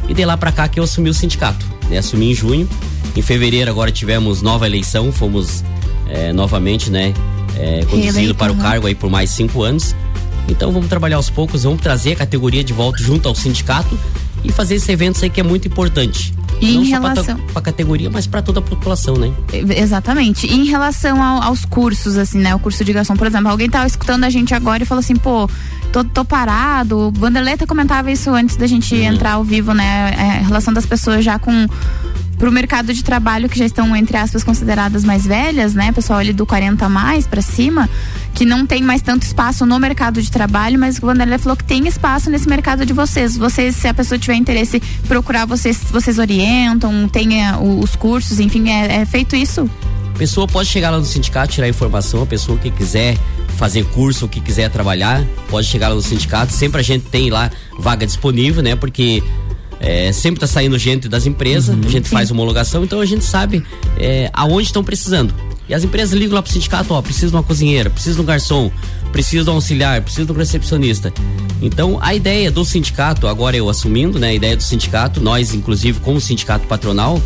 E 0.08 0.14
de 0.14 0.24
lá 0.24 0.36
pra 0.36 0.50
cá 0.52 0.66
que 0.68 0.78
eu 0.80 0.84
assumi 0.84 1.08
o 1.08 1.14
sindicato. 1.14 1.64
Né? 1.88 1.98
Assumi 1.98 2.30
em 2.30 2.34
junho. 2.34 2.68
Em 3.16 3.22
fevereiro 3.22 3.70
agora 3.70 3.90
tivemos 3.92 4.42
nova 4.42 4.66
eleição, 4.66 5.10
fomos 5.12 5.64
eh, 6.08 6.32
novamente, 6.32 6.90
né? 6.90 7.14
Eh, 7.56 7.84
conduzido 7.90 8.34
para 8.34 8.52
o 8.52 8.56
uhum. 8.56 8.62
cargo 8.62 8.86
aí 8.86 8.94
por 8.94 9.10
mais 9.10 9.30
cinco 9.30 9.62
anos. 9.62 9.94
Então 10.48 10.70
vamos 10.70 10.88
trabalhar 10.88 11.16
aos 11.16 11.28
poucos, 11.28 11.64
vamos 11.64 11.80
trazer 11.80 12.12
a 12.12 12.16
categoria 12.16 12.62
de 12.62 12.72
volta 12.72 13.02
junto 13.02 13.28
ao 13.28 13.34
sindicato 13.34 13.98
e 14.44 14.52
fazer 14.52 14.76
esse 14.76 14.90
evento 14.92 15.22
aí 15.22 15.28
que 15.30 15.40
é 15.40 15.42
muito 15.42 15.66
importante. 15.66 16.32
E 16.60 16.72
não 16.72 16.82
em 16.84 16.86
relação- 16.88 17.36
pra 17.52 17.60
categoria, 17.60 18.08
mas 18.08 18.26
para 18.26 18.40
toda 18.40 18.60
a 18.60 18.62
população, 18.62 19.16
né? 19.16 19.30
Exatamente. 19.76 20.46
E 20.46 20.54
em 20.54 20.64
relação 20.64 21.22
ao- 21.22 21.42
aos 21.42 21.64
cursos, 21.64 22.16
assim, 22.16 22.38
né? 22.38 22.54
O 22.54 22.58
curso 22.58 22.82
de 22.84 22.92
garçom, 22.92 23.14
por 23.14 23.26
exemplo, 23.26 23.48
alguém 23.48 23.68
tava 23.68 23.86
escutando 23.86 24.24
a 24.24 24.30
gente 24.30 24.54
agora 24.54 24.82
e 24.82 24.86
falou 24.86 25.00
assim, 25.00 25.16
pô, 25.16 25.50
tô, 25.92 26.02
tô 26.04 26.24
parado. 26.24 27.08
O 27.08 27.10
Vanderlei 27.12 27.56
comentava 27.66 28.10
isso 28.10 28.30
antes 28.30 28.56
da 28.56 28.66
gente 28.66 28.94
entrar 28.94 29.32
ao 29.32 29.44
vivo, 29.44 29.74
né? 29.74 30.14
É, 30.16 30.38
a 30.38 30.46
relação 30.46 30.72
das 30.72 30.86
pessoas 30.86 31.24
já 31.24 31.38
com 31.38 31.66
pro 32.38 32.52
mercado 32.52 32.92
de 32.92 33.02
trabalho 33.02 33.48
que 33.48 33.58
já 33.58 33.64
estão, 33.64 33.94
entre 33.96 34.16
aspas, 34.16 34.44
consideradas 34.44 35.04
mais 35.04 35.26
velhas, 35.26 35.74
né? 35.74 35.90
Pessoal 35.92 36.18
ali 36.18 36.32
do 36.32 36.44
40 36.44 36.84
a 36.84 36.88
mais 36.88 37.26
pra 37.26 37.40
cima, 37.40 37.88
que 38.34 38.44
não 38.44 38.66
tem 38.66 38.82
mais 38.82 39.00
tanto 39.00 39.22
espaço 39.22 39.64
no 39.64 39.78
mercado 39.78 40.20
de 40.20 40.30
trabalho, 40.30 40.78
mas 40.78 40.98
o 40.98 41.00
Vanderlei 41.06 41.38
falou 41.38 41.56
que 41.56 41.64
tem 41.64 41.86
espaço 41.88 42.28
nesse 42.30 42.48
mercado 42.48 42.84
de 42.84 42.92
vocês. 42.92 43.36
Vocês, 43.36 43.74
se 43.76 43.88
a 43.88 43.94
pessoa 43.94 44.18
tiver 44.18 44.34
interesse 44.34 44.80
procurar, 45.08 45.46
vocês, 45.46 45.78
vocês 45.90 46.18
orientam, 46.18 47.08
tem 47.08 47.28
o- 47.58 47.80
os 47.80 47.96
cursos, 47.96 48.38
enfim, 48.38 48.68
é, 48.70 48.96
é 49.02 49.06
feito 49.06 49.34
isso? 49.34 49.68
A 50.14 50.18
pessoa 50.18 50.46
pode 50.46 50.68
chegar 50.68 50.90
lá 50.90 50.98
no 50.98 51.04
sindicato, 51.04 51.52
tirar 51.52 51.68
informação, 51.68 52.22
a 52.22 52.26
pessoa 52.26 52.58
que 52.58 52.70
quiser 52.70 53.16
fazer 53.56 53.84
curso, 53.86 54.28
que 54.28 54.40
quiser 54.40 54.70
trabalhar, 54.70 55.22
pode 55.48 55.66
chegar 55.66 55.88
lá 55.88 55.94
no 55.94 56.02
sindicato. 56.02 56.52
Sempre 56.52 56.80
a 56.80 56.84
gente 56.84 57.06
tem 57.06 57.30
lá 57.30 57.50
vaga 57.78 58.06
disponível, 58.06 58.62
né? 58.62 58.76
Porque 58.76 59.22
é, 59.80 60.12
sempre 60.12 60.40
tá 60.40 60.46
saindo 60.46 60.78
gente 60.78 61.08
das 61.08 61.26
empresas, 61.26 61.76
a 61.84 61.88
gente 61.88 62.08
faz 62.08 62.30
homologação, 62.30 62.84
então 62.84 63.00
a 63.00 63.06
gente 63.06 63.24
sabe 63.24 63.62
é, 63.98 64.30
aonde 64.32 64.66
estão 64.66 64.82
precisando. 64.82 65.34
E 65.68 65.74
as 65.74 65.82
empresas 65.82 66.16
ligam 66.16 66.34
lá 66.34 66.42
pro 66.42 66.52
sindicato, 66.52 66.94
ó, 66.94 67.02
precisa 67.02 67.28
de 67.28 67.36
uma 67.36 67.42
cozinheira, 67.42 67.90
precisa 67.90 68.14
de 68.14 68.20
um 68.20 68.24
garçom, 68.24 68.70
precisa 69.10 69.44
de 69.44 69.50
um 69.50 69.54
auxiliar, 69.54 70.00
precisa 70.00 70.24
de 70.24 70.32
um 70.32 70.36
recepcionista. 70.36 71.12
Então 71.60 71.98
a 72.00 72.14
ideia 72.14 72.50
do 72.50 72.64
sindicato, 72.64 73.26
agora 73.26 73.56
eu 73.56 73.68
assumindo, 73.68 74.18
né, 74.18 74.28
a 74.28 74.34
ideia 74.34 74.56
do 74.56 74.62
sindicato, 74.62 75.20
nós 75.20 75.54
inclusive 75.54 75.98
como 76.00 76.20
sindicato 76.20 76.66
patronal, 76.66 77.20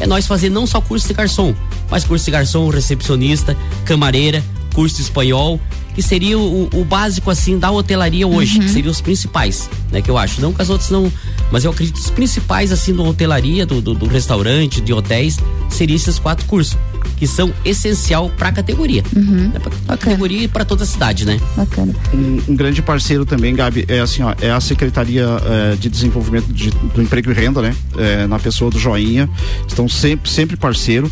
é 0.00 0.06
nós 0.06 0.26
fazer 0.26 0.50
não 0.50 0.66
só 0.66 0.80
curso 0.80 1.08
de 1.08 1.14
garçom, 1.14 1.54
mas 1.90 2.04
curso 2.04 2.24
de 2.24 2.30
garçom, 2.30 2.68
recepcionista, 2.68 3.56
camareira, 3.84 4.44
curso 4.78 4.94
de 4.94 5.02
espanhol, 5.02 5.60
que 5.92 6.00
seria 6.00 6.38
o, 6.38 6.68
o 6.72 6.84
básico 6.84 7.28
assim 7.32 7.58
da 7.58 7.68
hotelaria 7.68 8.28
hoje, 8.28 8.60
que 8.60 8.68
seriam 8.68 8.92
os 8.92 9.00
principais, 9.00 9.68
né? 9.90 10.00
Que 10.00 10.08
eu 10.08 10.16
acho. 10.16 10.40
Não 10.40 10.52
que 10.52 10.62
as 10.62 10.70
outras 10.70 10.88
não. 10.90 11.12
Mas 11.50 11.64
eu 11.64 11.72
acredito 11.72 11.96
que 11.96 12.00
os 12.02 12.10
principais, 12.10 12.70
assim, 12.70 12.94
da 12.94 13.02
hotelaria, 13.02 13.66
do, 13.66 13.80
do, 13.80 13.92
do 13.94 14.06
restaurante, 14.06 14.80
de 14.80 14.92
hotéis, 14.92 15.36
seriam 15.68 15.96
esses 15.96 16.16
quatro 16.20 16.46
cursos, 16.46 16.76
que 17.16 17.26
são 17.26 17.52
essencial 17.64 18.30
para 18.38 18.50
a 18.50 18.52
categoria. 18.52 19.02
Né, 19.12 19.58
pra, 19.58 19.72
pra 19.86 19.96
categoria 19.96 20.42
e 20.44 20.48
para 20.48 20.64
toda 20.64 20.84
a 20.84 20.86
cidade, 20.86 21.24
né? 21.24 21.40
Bacana. 21.56 21.92
Um, 22.14 22.40
um 22.52 22.54
grande 22.54 22.80
parceiro 22.80 23.24
também, 23.24 23.56
Gabi, 23.56 23.84
é 23.88 23.98
assim, 23.98 24.22
ó, 24.22 24.32
é 24.40 24.50
a 24.52 24.60
Secretaria 24.60 25.26
eh, 25.44 25.76
de 25.80 25.88
Desenvolvimento 25.88 26.52
de- 26.52 26.70
do 26.70 27.02
Emprego 27.02 27.32
e 27.32 27.34
Renda, 27.34 27.60
né? 27.62 27.74
Eh, 27.96 28.26
na 28.28 28.38
pessoa 28.38 28.70
do 28.70 28.78
Joinha. 28.78 29.28
Estão 29.66 29.88
sempre, 29.88 30.30
sempre 30.30 30.56
parceiro. 30.56 31.10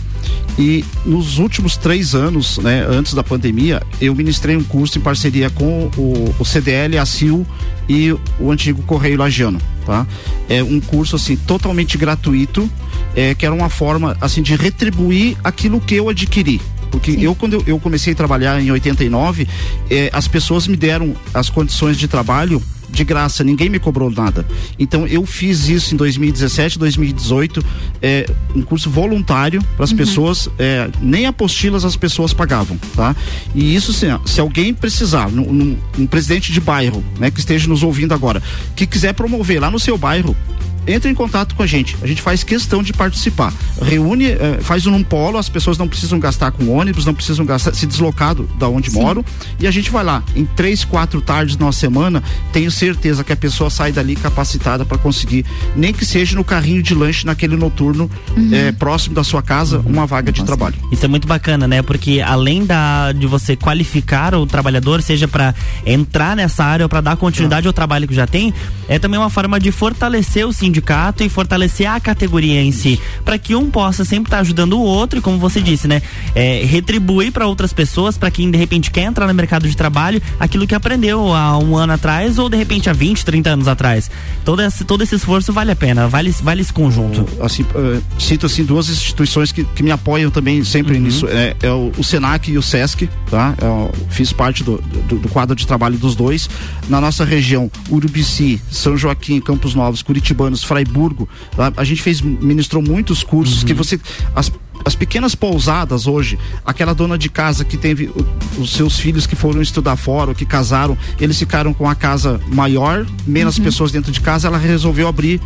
E 0.59 0.85
nos 1.05 1.39
últimos 1.39 1.77
três 1.77 2.15
anos, 2.15 2.59
né, 2.59 2.87
antes 2.89 3.13
da 3.15 3.23
pandemia, 3.25 3.56
eu 4.01 4.15
ministrei 4.15 4.57
um 4.57 4.65
curso 4.65 4.99
em 4.99 5.01
parceria 5.01 5.51
com 5.51 5.91
o, 5.97 6.35
o 6.39 6.45
CDL, 6.45 6.99
a 6.99 7.07
CIL 7.07 7.47
e 7.89 8.13
o 8.39 8.51
antigo 8.51 8.83
Correio 8.83 9.19
Lagiano, 9.19 9.61
tá? 9.85 10.07
É 10.49 10.63
um 10.63 10.81
curso 10.81 11.17
assim 11.17 11.37
totalmente 11.37 11.97
gratuito, 11.97 12.71
é, 13.15 13.35
que 13.35 13.47
era 13.47 13.55
uma 13.55 13.69
forma 13.69 14.17
assim 14.21 14.43
de 14.43 14.55
retribuir 14.57 15.37
aquilo 15.43 15.81
que 15.81 15.95
eu 15.95 16.09
adquiri. 16.09 16.61
Porque 16.91 17.11
eu, 17.11 17.35
quando 17.35 17.55
eu, 17.55 17.65
eu 17.67 17.81
comecei 17.81 18.13
a 18.13 18.17
trabalhar 18.17 18.61
em 18.61 18.71
89, 18.71 19.47
eh, 19.91 20.09
as 20.13 20.29
pessoas 20.29 20.67
me 20.67 20.77
deram 20.77 21.15
as 21.35 21.51
condições 21.51 21.99
de 21.99 22.09
trabalho 22.09 22.63
de 22.89 23.05
graça, 23.05 23.43
ninguém 23.45 23.69
me 23.69 23.79
cobrou 23.79 24.11
nada. 24.11 24.47
Então 24.79 25.07
eu 25.07 25.25
fiz 25.27 25.69
isso 25.69 25.95
em 25.95 25.97
2017, 25.97 26.79
2018, 26.79 27.65
eh, 28.01 28.27
um 28.55 28.63
curso 28.63 28.89
voluntário 28.91 29.63
para 29.77 29.85
as 29.85 29.93
pessoas, 29.93 30.49
eh, 30.59 30.89
nem 31.01 31.27
apostilas 31.27 31.85
as 31.85 31.97
pessoas 31.97 32.33
pagavam, 32.33 32.79
tá? 32.95 33.15
E 33.55 33.75
isso 33.75 33.93
se, 33.93 34.07
se 34.25 34.41
alguém 34.41 34.73
precisar, 34.73 35.31
num, 35.31 35.53
num- 35.53 35.77
um 35.99 36.07
presidente 36.07 36.53
de 36.53 36.61
bairro, 36.61 37.05
né, 37.19 37.31
que 37.31 37.41
esteja 37.41 37.69
nos 37.69 37.83
ouvindo 37.83 38.13
agora, 38.15 38.43
que 38.75 38.87
quiser 38.87 39.13
promover 39.15 39.61
lá 39.61 39.71
no 39.71 39.79
seu 39.79 39.99
bairro, 39.99 40.37
entre 40.87 41.11
em 41.11 41.15
contato 41.15 41.55
com 41.55 41.63
a 41.63 41.67
gente. 41.67 41.97
A 42.03 42.07
gente 42.07 42.23
faz 42.23 42.43
questão 42.45 42.83
de 42.83 42.93
participar. 42.93 43.53
Reúne, 43.83 44.27
eh, 44.27 44.59
faz 44.61 44.87
um 44.87 45.03
polo, 45.03 45.39
as 45.39 45.49
pessoas 45.49 45.77
não 45.79 45.89
precisam 45.89 46.19
gastar 46.19 46.51
com 46.53 46.69
ônibus, 46.69 47.05
não 47.05 47.15
precisam 47.15 47.45
gastar, 47.45 47.75
se 47.75 47.87
deslocar 47.87 48.35
do- 48.35 48.45
da 48.59 48.69
onde 48.69 48.91
moram. 48.91 49.25
E 49.59 49.67
a 49.67 49.71
gente 49.71 49.91
vai 49.91 50.05
lá. 50.05 50.23
Em 50.35 50.45
três, 50.45 50.85
quatro 50.85 51.21
tardes 51.21 51.57
na 51.57 51.71
semana, 51.73 52.23
tenho 52.53 52.71
certeza 52.71 53.25
que 53.25 53.33
a 53.33 53.37
pessoa 53.37 53.69
sai 53.71 53.91
dali 53.93 54.15
capacitada 54.17 54.85
para 54.85 54.97
conseguir, 54.99 55.45
nem 55.75 55.93
que 55.93 56.05
seja 56.05 56.37
no 56.37 56.45
carrinho 56.45 56.83
de 56.83 56.95
lanche 56.95 57.27
naquele 57.27 57.57
noturno 57.57 58.11
eh, 58.53 58.73
próximo 58.73 59.15
da 59.15 59.25
sua 59.25 59.43
casa, 59.43 59.83
uma 59.85 60.07
vaga 60.07 60.31
de 60.31 60.45
trabalho. 60.45 60.77
Isso 60.93 61.05
é 61.05 61.09
muito 61.09 61.27
bacana, 61.27 61.67
né? 61.67 61.83
Porque 61.83 62.21
além 62.25 62.65
da, 62.65 63.13
de 63.13 63.27
você 63.27 63.57
qualificar 63.57 64.35
o 64.35 64.47
trabalhador, 64.47 65.03
seja 65.03 65.27
para 65.27 65.55
entrar 65.85 66.37
nessa 66.37 66.65
área 66.65 66.85
ou 66.85 66.89
para 66.89 67.01
dar 67.01 67.17
continuidade 67.17 67.67
ao 67.67 67.73
trabalho 67.73 68.07
que 68.07 68.15
já 68.15 68.27
tem, 68.27 68.55
é 68.89 68.99
também 68.99 69.19
uma 69.19 69.31
forma 69.31 69.59
de 69.59 69.73
fortalecer 69.73 70.47
o 70.47 70.53
sindicato 70.53 70.76
e 71.25 71.29
fortalecer 71.29 71.89
a 71.91 71.99
categoria 72.01 72.63
em 72.63 72.73
si, 72.73 73.01
para 73.25 73.39
que 73.39 73.55
um 73.55 73.71
possa 73.71 74.05
sempre 74.05 74.29
estar 74.29 74.39
ajudando 74.41 74.75
o 74.75 74.81
outro 74.83 75.19
e 75.19 75.23
como 75.23 75.39
você 75.39 75.61
disse, 75.61 75.87
né? 75.89 76.03
É, 76.35 76.65
retribuir 76.65 77.33
para 77.33 77.47
outras 77.47 77.73
pessoas, 77.73 78.17
para 78.19 78.31
quem 78.31 78.51
de 78.51 78.59
repente 78.59 78.91
quer 78.91 79.03
entrar 79.03 79.27
no 79.27 79.35
mercado 79.35 79.69
de 79.69 79.77
trabalho, 79.77 80.21
aquilo 80.39 80.67
que 80.67 80.75
aprendeu 80.75 81.35
há 81.35 81.59
um 81.59 81.77
ano 81.77 81.93
atrás 81.93 82.39
ou 82.39 82.49
de 82.49 82.57
repente 82.57 82.89
há 82.91 82.93
20, 82.93 83.25
30 83.25 83.51
anos 83.51 83.69
atrás. 83.69 84.11
Todo 84.45 84.63
esse, 84.63 84.85
todo 84.85 85.03
esse 85.03 85.15
esforço 85.15 85.53
vale 85.53 85.71
a 85.73 85.77
pena, 85.77 86.09
vale, 86.09 86.31
vale 86.43 86.61
esse 86.63 86.73
conjunto. 86.73 87.27
assim, 87.43 87.65
eh, 87.75 88.01
cito 88.19 88.47
assim 88.47 88.65
duas 88.65 88.89
instituições 88.89 89.53
que, 89.53 89.65
que 89.65 89.83
me 89.83 89.91
apoiam 89.91 90.31
também 90.31 90.63
sempre 90.65 90.99
nisso 90.99 91.27
é, 91.29 91.55
é 91.63 91.71
o, 91.71 91.93
o 91.97 92.05
Senac 92.05 92.51
e 92.51 92.57
o 92.59 92.63
Sesc 92.63 93.09
tá 93.31 93.55
É 93.61 93.65
o- 93.67 93.91
fiz 94.11 94.33
parte 94.33 94.63
do, 94.65 94.79
do, 95.09 95.19
do 95.19 95.29
quadro 95.29 95.55
de 95.55 95.67
trabalho 95.67 95.97
dos 95.99 96.15
dois 96.15 96.49
na 96.89 97.01
nossa 97.01 97.25
região 97.25 97.71
Urubici 97.91 98.61
São 98.71 98.97
Joaquim 98.97 99.41
Campos 99.41 99.75
Novos 99.75 100.03
Curitibanos 100.03 100.63
Fraiburgo 100.67 101.29
a 101.77 101.85
gente 101.85 102.03
fez 102.03 102.21
ministrou 102.21 102.83
muitos 102.83 103.23
cursos 103.23 103.65
que 103.65 103.73
você 103.73 103.99
as 104.35 104.51
as 104.85 104.95
pequenas 104.95 105.35
pousadas 105.35 106.07
hoje, 106.07 106.39
aquela 106.65 106.95
dona 106.95 107.19
de 107.19 107.29
casa 107.29 107.65
que 107.65 107.77
teve 107.77 108.09
os 108.57 108.73
seus 108.73 108.97
filhos 108.97 109.27
que 109.27 109.35
foram 109.35 109.61
estudar 109.61 109.97
fora, 109.97 110.31
ou 110.31 110.35
que 110.35 110.47
casaram, 110.47 110.97
eles 111.19 111.37
ficaram 111.37 111.75
com 111.75 111.89
a 111.89 111.95
casa 111.97 112.41
maior, 112.47 113.05
menos 113.27 113.59
pessoas 113.59 113.91
dentro 113.91 114.13
de 114.13 114.21
casa, 114.21 114.47
ela 114.47 114.59
resolveu 114.59 115.09
abrir 115.09 115.41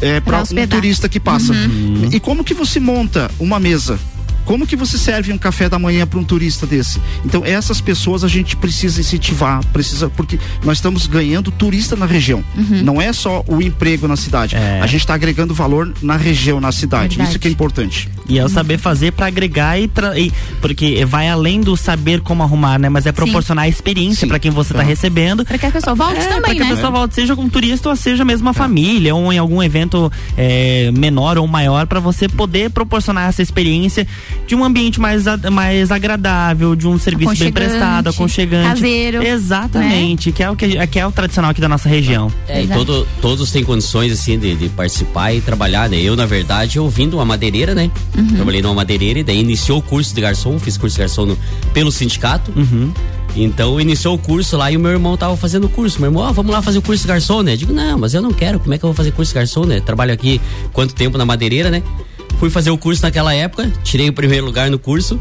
é, 0.00 0.20
Pra 0.20 0.42
para 0.44 0.62
um 0.62 0.66
turista 0.66 1.08
que 1.08 1.20
passa. 1.20 1.52
Uhum. 1.52 2.08
E 2.12 2.20
como 2.20 2.44
que 2.44 2.54
você 2.54 2.80
monta 2.80 3.30
uma 3.38 3.58
mesa? 3.60 3.98
Como 4.46 4.66
que 4.66 4.74
você 4.76 4.96
serve 4.96 5.32
um 5.32 5.36
café 5.38 5.68
da 5.68 5.78
manhã 5.78 6.06
para 6.06 6.18
um 6.18 6.24
turista 6.24 6.66
desse? 6.66 6.98
Então 7.24 7.44
essas 7.44 7.80
pessoas 7.80 8.24
a 8.24 8.28
gente 8.28 8.56
precisa 8.56 9.00
incentivar, 9.00 9.62
precisa 9.66 10.08
porque 10.08 10.38
nós 10.64 10.78
estamos 10.78 11.06
ganhando 11.06 11.50
turista 11.50 11.94
na 11.96 12.06
região. 12.06 12.42
Uhum. 12.56 12.82
Não 12.82 13.02
é 13.02 13.12
só 13.12 13.44
o 13.46 13.60
emprego 13.60 14.06
na 14.08 14.16
cidade. 14.16 14.56
A 14.56 14.86
gente 14.86 15.00
está 15.00 15.14
agregando 15.14 15.52
valor 15.52 15.92
na 16.00 16.16
região, 16.16 16.60
na 16.60 16.72
cidade. 16.72 17.08
Verdade. 17.16 17.30
Isso 17.30 17.38
que 17.38 17.48
é 17.48 17.50
importante. 17.50 18.08
E 18.28 18.38
é 18.38 18.44
o 18.44 18.48
saber 18.48 18.78
fazer 18.78 19.12
pra 19.12 19.26
agregar 19.26 19.78
e, 19.78 19.86
tra- 19.88 20.18
e- 20.18 20.32
porque 20.60 21.04
vai 21.04 21.28
além 21.28 21.60
do 21.60 21.76
saber 21.76 22.20
como 22.20 22.42
arrumar, 22.42 22.78
né? 22.78 22.88
Mas 22.88 23.04
é 23.06 23.12
proporcionar 23.12 23.64
a 23.64 23.68
experiência 23.68 24.26
pra 24.26 24.38
quem 24.38 24.50
você 24.50 24.72
tá 24.72 24.82
recebendo. 24.82 25.44
Pra 25.44 25.58
que 25.58 25.66
a 25.66 25.70
pessoa 25.70 25.94
volte 25.94 26.20
É, 26.20 26.24
também, 26.28 26.40
pra 26.42 26.54
que 26.54 26.60
né? 26.60 26.66
a 26.66 26.74
pessoa 26.74 26.90
volte, 26.90 27.14
seja 27.14 27.34
como 27.36 27.48
turista 27.50 27.88
ou 27.88 27.96
seja 27.96 28.24
mesmo 28.24 28.46
uma 28.46 28.54
família 28.54 29.14
ou 29.14 29.32
em 29.32 29.38
algum 29.38 29.62
evento 29.62 30.10
é, 30.36 30.90
menor 30.92 31.36
ou 31.38 31.46
maior 31.46 31.86
pra 31.86 31.98
você 32.00 32.28
poder 32.28 32.70
proporcionar 32.70 33.28
essa 33.28 33.42
experiência 33.42 34.06
de 34.46 34.54
um 34.54 34.64
ambiente 34.64 35.00
mais, 35.00 35.24
mais 35.52 35.90
agradável, 35.90 36.74
de 36.76 36.86
um 36.86 36.98
serviço 36.98 37.34
bem 37.36 37.52
prestado, 37.52 38.08
aconchegante. 38.08 38.68
caseiro, 38.68 39.22
Exatamente, 39.22 40.32
que 40.32 40.42
é 40.42 40.50
o 40.50 40.56
que, 40.56 40.86
que 40.86 40.98
é 40.98 41.06
o 41.06 41.12
tradicional 41.12 41.50
aqui 41.50 41.60
da 41.60 41.68
nossa 41.68 41.88
região. 41.88 42.30
É, 42.48 42.62
e 42.62 42.66
todo, 42.68 43.06
todos 43.20 43.50
têm 43.50 43.64
condições, 43.64 44.12
assim, 44.12 44.38
de, 44.38 44.54
de 44.54 44.68
participar 44.68 45.32
e 45.34 45.40
trabalhar, 45.40 45.88
né? 45.88 45.98
Eu, 46.00 46.14
na 46.16 46.26
verdade, 46.26 46.76
eu 46.78 46.88
vim 46.88 47.08
de 47.08 47.14
uma 47.14 47.24
madeireira, 47.24 47.74
né? 47.74 47.90
Uhum. 48.16 48.26
Trabalhei 48.28 48.62
numa 48.62 48.74
madeireira 48.74 49.18
e 49.20 49.24
daí 49.24 49.40
iniciou 49.40 49.78
o 49.78 49.82
curso 49.82 50.14
de 50.14 50.20
garçom, 50.20 50.58
fiz 50.58 50.76
curso 50.76 50.94
de 50.96 51.00
garçom 51.00 51.26
no- 51.26 51.38
pelo 51.72 51.90
sindicato. 51.90 52.52
Uhum. 52.56 52.92
Então, 53.34 53.78
iniciou 53.80 54.14
o 54.14 54.18
curso 54.18 54.56
lá 54.56 54.70
e 54.70 54.76
o 54.76 54.80
meu 54.80 54.92
irmão 54.92 55.14
tava 55.16 55.36
fazendo 55.36 55.64
o 55.64 55.68
curso. 55.68 56.00
Meu 56.00 56.08
irmão, 56.10 56.22
ó, 56.22 56.32
vamos 56.32 56.50
lá 56.52 56.62
fazer 56.62 56.78
o 56.78 56.82
curso 56.82 57.02
de 57.02 57.08
garçom, 57.08 57.42
né? 57.42 57.52
Eu 57.52 57.56
digo, 57.58 57.72
não, 57.72 57.98
mas 57.98 58.14
eu 58.14 58.22
não 58.22 58.32
quero, 58.32 58.58
como 58.58 58.72
é 58.72 58.78
que 58.78 58.84
eu 58.84 58.88
vou 58.88 58.94
fazer 58.94 59.10
curso 59.12 59.30
de 59.30 59.34
garçom, 59.34 59.64
né? 59.64 59.80
Trabalho 59.80 60.12
aqui 60.12 60.40
quanto 60.72 60.94
tempo 60.94 61.18
na 61.18 61.24
madeireira, 61.26 61.70
né? 61.70 61.82
Fui 62.38 62.50
fazer 62.50 62.70
o 62.70 62.78
curso 62.78 63.02
naquela 63.02 63.34
época, 63.34 63.70
tirei 63.82 64.08
o 64.08 64.12
primeiro 64.12 64.44
lugar 64.44 64.70
no 64.70 64.78
curso. 64.78 65.18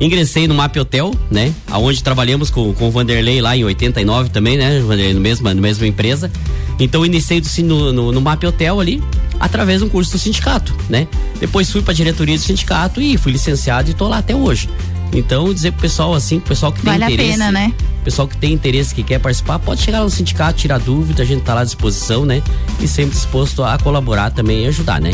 Ingressei 0.00 0.48
no 0.48 0.54
MAP 0.54 0.76
Hotel, 0.78 1.14
né? 1.30 1.54
Aonde 1.70 2.02
trabalhamos 2.02 2.50
com, 2.50 2.72
com 2.74 2.88
o 2.88 2.90
Vanderlei 2.90 3.40
lá 3.40 3.56
em 3.56 3.62
89 3.64 4.30
também, 4.30 4.56
né? 4.56 4.80
Vanderlei 4.80 5.14
no 5.14 5.20
mesmo, 5.20 5.48
na 5.48 5.54
mesma 5.54 5.86
empresa. 5.86 6.30
Então 6.78 7.06
iniciei 7.06 7.40
do, 7.40 7.48
no, 7.62 7.92
no, 7.92 8.12
no 8.12 8.20
MAP 8.20 8.44
Hotel 8.44 8.80
ali, 8.80 9.02
através 9.38 9.78
de 9.78 9.84
um 9.84 9.88
curso 9.88 10.12
do 10.12 10.18
sindicato, 10.18 10.74
né? 10.88 11.06
Depois 11.38 11.70
fui 11.70 11.82
pra 11.82 11.94
diretoria 11.94 12.36
do 12.36 12.40
sindicato 12.42 13.00
e 13.00 13.16
fui 13.16 13.32
licenciado 13.32 13.90
e 13.90 13.94
tô 13.94 14.08
lá 14.08 14.18
até 14.18 14.34
hoje. 14.34 14.68
Então, 15.12 15.52
dizer 15.52 15.72
pro 15.72 15.82
pessoal 15.82 16.14
assim, 16.14 16.40
pro 16.40 16.48
pessoal 16.48 16.72
que 16.72 16.80
tem 16.82 16.90
Vale 16.92 17.04
a 17.04 17.10
interesse. 17.10 17.32
pena, 17.32 17.52
né? 17.52 17.72
Pessoal 18.04 18.26
que 18.26 18.36
tem 18.36 18.52
interesse, 18.52 18.94
que 18.94 19.02
quer 19.02 19.18
participar, 19.20 19.58
pode 19.58 19.80
chegar 19.82 19.98
lá 19.98 20.04
no 20.04 20.10
sindicato, 20.10 20.58
tirar 20.58 20.78
dúvida, 20.78 21.22
a 21.22 21.26
gente 21.26 21.42
tá 21.42 21.54
lá 21.54 21.60
à 21.60 21.64
disposição, 21.64 22.24
né? 22.24 22.42
E 22.80 22.88
sempre 22.88 23.12
disposto 23.14 23.62
a 23.62 23.78
colaborar 23.78 24.30
também 24.30 24.64
e 24.64 24.66
ajudar, 24.66 25.00
né? 25.00 25.12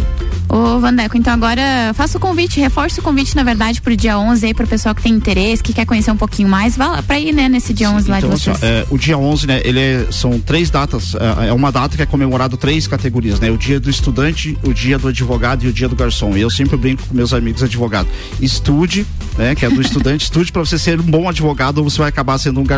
Ô, 0.48 0.80
Vandeco, 0.80 1.14
então 1.16 1.32
agora 1.34 1.92
faça 1.94 2.16
o 2.16 2.20
convite, 2.20 2.58
reforce 2.58 3.00
o 3.00 3.02
convite, 3.02 3.36
na 3.36 3.42
verdade, 3.42 3.82
pro 3.82 3.94
dia 3.94 4.18
11 4.18 4.46
aí, 4.46 4.54
pro 4.54 4.66
pessoal 4.66 4.94
que 4.94 5.02
tem 5.02 5.12
interesse, 5.12 5.62
que 5.62 5.74
quer 5.74 5.84
conhecer 5.84 6.10
um 6.10 6.16
pouquinho 6.16 6.48
mais, 6.48 6.74
vá 6.76 6.86
lá 6.88 7.02
pra 7.02 7.18
ir, 7.20 7.32
né, 7.34 7.48
nesse 7.50 7.74
dia 7.74 7.90
11 7.90 8.08
lá 8.10 8.18
Então, 8.18 8.30
de 8.30 8.36
assim, 8.36 8.52
vocês. 8.52 8.62
é, 8.62 8.86
o 8.88 8.96
dia 8.96 9.18
11, 9.18 9.46
né, 9.46 9.60
ele 9.62 9.78
é- 9.78 10.06
são 10.10 10.40
três 10.40 10.70
datas, 10.70 11.14
é, 11.14 11.48
é 11.48 11.52
uma 11.52 11.70
data 11.70 11.94
que 11.94 12.02
é 12.02 12.06
comemorado 12.06 12.56
três 12.56 12.86
categorias, 12.86 13.38
né? 13.38 13.50
O 13.50 13.58
dia 13.58 13.78
do 13.78 13.90
estudante, 13.90 14.56
o 14.62 14.72
dia 14.72 14.98
do 14.98 15.08
advogado 15.08 15.64
e 15.64 15.68
o 15.68 15.72
dia 15.72 15.88
do 15.88 15.94
garçom. 15.94 16.34
E 16.34 16.40
eu 16.40 16.48
sempre 16.48 16.78
brinco 16.78 17.02
com 17.06 17.14
meus 17.14 17.34
amigos 17.34 17.62
advogados. 17.62 18.10
Estude, 18.40 19.04
né, 19.36 19.54
que 19.54 19.66
é 19.66 19.68
do 19.70 19.82
estudante, 19.82 20.22
estude 20.24 20.50
para 20.50 20.64
você 20.64 20.78
ser 20.78 20.98
um 20.98 21.02
bom 21.02 21.28
advogado 21.28 21.78
ou 21.78 21.84
você 21.90 21.98
vai 21.98 22.08
acabar 22.08 22.38
sendo 22.38 22.58
um 22.60 22.64
garçom, 22.64 22.77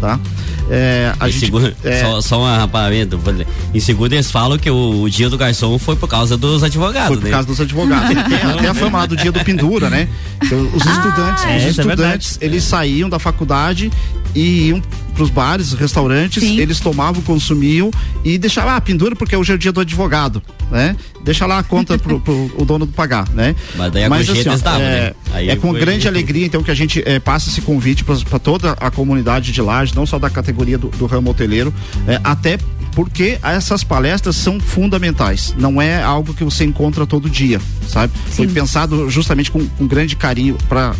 tá? 0.00 0.18
É, 0.70 1.12
a 1.18 1.28
Em 1.28 1.32
gente, 1.32 1.46
segundo, 1.46 1.74
é, 1.82 2.02
só, 2.02 2.20
só 2.20 2.40
um 2.42 2.46
dizer. 3.32 3.46
Em 3.74 3.80
segundo, 3.80 4.12
eles 4.12 4.30
falam 4.30 4.58
que 4.58 4.70
o, 4.70 5.02
o 5.02 5.10
dia 5.10 5.30
do 5.30 5.38
garçom 5.38 5.78
foi 5.78 5.96
por 5.96 6.08
causa 6.08 6.36
dos 6.36 6.62
advogados. 6.62 7.08
Foi 7.08 7.16
por 7.16 7.24
né? 7.24 7.30
causa 7.30 7.46
dos 7.48 7.60
advogados. 7.60 8.08
Tem 8.08 8.18
até 8.18 8.68
a 8.68 8.74
fama 8.74 8.98
lá 8.98 9.06
do 9.06 9.16
dia 9.16 9.32
do 9.32 9.40
pendura, 9.40 9.88
né? 9.88 10.08
Então, 10.42 10.60
os 10.74 10.84
estudantes, 10.84 11.44
é, 11.44 11.56
os 11.56 11.62
isso 11.64 11.80
é 11.80 11.84
estudantes, 11.84 12.38
eles 12.40 12.64
saíam 12.64 13.08
da 13.08 13.18
faculdade 13.18 13.90
e 14.34 14.68
iam 14.68 14.82
pros 15.18 15.30
bares, 15.30 15.72
restaurantes, 15.72 16.40
eles 16.44 16.78
tomavam, 16.78 17.20
consumiam 17.22 17.90
e 18.24 18.38
deixavam, 18.38 18.70
ah, 18.70 18.80
pendura 18.80 19.16
porque 19.16 19.34
hoje 19.34 19.50
é 19.50 19.56
o 19.56 19.58
dia 19.58 19.72
do 19.72 19.80
advogado, 19.80 20.40
né? 20.70 20.94
Deixa 21.24 21.44
lá 21.44 21.58
a 21.58 21.62
conta 21.64 21.98
pro, 21.98 22.20
pro 22.22 22.52
o 22.56 22.64
dono 22.64 22.86
do 22.86 22.92
pagar, 22.92 23.28
né? 23.30 23.56
Mas 23.76 23.92
daí 23.92 24.04
a 24.04 24.08
gorjeta 24.08 24.48
eles 24.48 24.62
davam, 24.62 24.86
é, 24.86 25.00
né? 25.00 25.12
Aí 25.32 25.50
é 25.50 25.56
com 25.56 25.72
grande 25.72 26.06
alegria, 26.06 26.46
então, 26.46 26.62
que 26.62 26.70
a 26.70 26.74
gente 26.74 27.02
eh, 27.04 27.18
passa 27.18 27.50
esse 27.50 27.60
convite 27.60 28.04
para 28.04 28.38
toda 28.38 28.72
a 28.72 28.92
comunidade 28.92 29.50
de 29.50 29.60
Laje, 29.60 29.92
não 29.92 30.06
só 30.06 30.20
da 30.20 30.30
categoria 30.30 30.78
do, 30.78 30.86
do 30.88 31.06
ramo 31.06 31.30
hoteleiro, 31.30 31.74
eh, 32.06 32.20
até 32.22 32.56
porque 32.92 33.38
essas 33.42 33.82
palestras 33.82 34.36
são 34.36 34.60
fundamentais. 34.60 35.52
Não 35.58 35.82
é 35.82 36.00
algo 36.00 36.32
que 36.32 36.44
você 36.44 36.64
encontra 36.64 37.06
todo 37.06 37.28
dia, 37.28 37.60
sabe? 37.88 38.12
Foi 38.30 38.46
pensado 38.46 39.10
justamente 39.10 39.50
com, 39.50 39.66
com 39.66 39.86
grande 39.86 40.14
carinho 40.14 40.56
para 40.68 40.94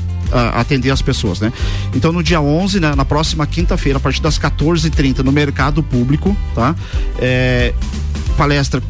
atender 0.54 0.90
as 0.90 1.02
pessoas, 1.02 1.40
né? 1.40 1.52
Então 1.94 2.12
no 2.12 2.22
dia 2.22 2.40
11, 2.40 2.80
né, 2.80 2.94
na 2.94 3.04
próxima 3.04 3.46
quinta-feira, 3.46 3.98
a 3.98 4.00
partir 4.00 4.22
das 4.22 4.38
14h30 4.38 5.18
no 5.18 5.32
mercado 5.32 5.82
público, 5.82 6.36
tá? 6.54 6.74
É, 7.18 7.72
palestra 8.36 8.82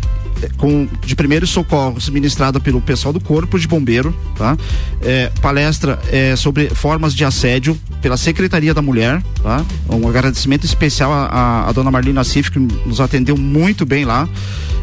com 0.56 0.88
de 1.04 1.14
primeiros 1.14 1.50
socorros 1.50 2.08
ministrada 2.08 2.60
pelo 2.60 2.80
pessoal 2.80 3.12
do 3.12 3.20
corpo 3.20 3.58
de 3.58 3.66
bombeiro, 3.66 4.14
tá? 4.36 4.56
É, 5.02 5.30
palestra 5.40 5.98
é, 6.10 6.36
sobre 6.36 6.68
formas 6.70 7.14
de 7.14 7.24
assédio 7.24 7.78
pela 8.00 8.16
Secretaria 8.16 8.72
da 8.72 8.82
Mulher, 8.82 9.22
tá? 9.42 9.64
Um 9.88 10.08
agradecimento 10.08 10.64
especial 10.64 11.12
à, 11.12 11.68
à 11.68 11.72
dona 11.72 11.90
Marlina 11.90 12.24
Cif 12.24 12.50
que 12.50 12.58
nos 12.58 13.00
atendeu 13.00 13.36
muito 13.36 13.84
bem 13.84 14.04
lá 14.04 14.28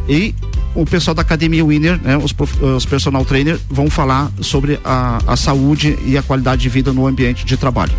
e 0.07 0.33
o 0.75 0.85
pessoal 0.85 1.15
da 1.15 1.21
Academia 1.21 1.63
Winner, 1.63 1.99
né, 2.01 2.17
os, 2.17 2.35
os 2.61 2.85
personal 2.85 3.23
trainer 3.23 3.57
vão 3.69 3.89
falar 3.89 4.29
sobre 4.41 4.77
a, 4.83 5.19
a 5.25 5.37
saúde 5.37 5.97
e 6.05 6.17
a 6.17 6.21
qualidade 6.21 6.61
de 6.61 6.69
vida 6.69 6.91
no 6.91 7.07
ambiente 7.07 7.45
de 7.45 7.55
trabalho. 7.55 7.93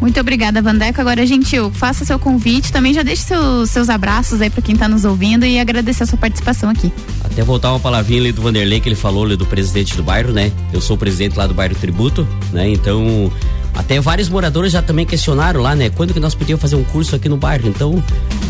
Muito 0.00 0.18
obrigada, 0.18 0.62
Vandeco. 0.62 1.00
Agora, 1.00 1.26
Gentil, 1.26 1.70
faça 1.70 2.04
seu 2.04 2.18
convite, 2.18 2.72
também 2.72 2.94
já 2.94 3.02
deixe 3.02 3.22
seus, 3.22 3.70
seus 3.70 3.90
abraços 3.90 4.40
aí 4.40 4.48
pra 4.48 4.62
quem 4.62 4.74
tá 4.74 4.88
nos 4.88 5.04
ouvindo 5.04 5.44
e 5.44 5.58
agradecer 5.58 6.04
a 6.04 6.06
sua 6.06 6.18
participação 6.18 6.70
aqui. 6.70 6.90
Até 7.22 7.42
voltar 7.42 7.70
uma 7.70 7.80
palavrinha 7.80 8.20
ali 8.20 8.32
do 8.32 8.40
Vanderlei 8.40 8.80
que 8.80 8.88
ele 8.88 8.96
falou 8.96 9.24
ali 9.24 9.36
do 9.36 9.44
presidente 9.44 9.96
do 9.96 10.02
bairro, 10.02 10.32
né? 10.32 10.50
Eu 10.72 10.80
sou 10.80 10.96
o 10.96 10.98
presidente 10.98 11.36
lá 11.36 11.46
do 11.46 11.52
bairro 11.52 11.74
Tributo, 11.74 12.26
né? 12.52 12.68
Então, 12.70 13.30
até 13.74 14.00
vários 14.00 14.28
moradores 14.28 14.72
já 14.72 14.82
também 14.82 15.06
questionaram 15.06 15.60
lá, 15.60 15.74
né? 15.74 15.90
Quando 15.90 16.12
que 16.12 16.20
nós 16.20 16.34
podíamos 16.34 16.60
fazer 16.60 16.76
um 16.76 16.84
curso 16.84 17.16
aqui 17.16 17.28
no 17.28 17.36
bairro? 17.36 17.68
Então, 17.68 18.02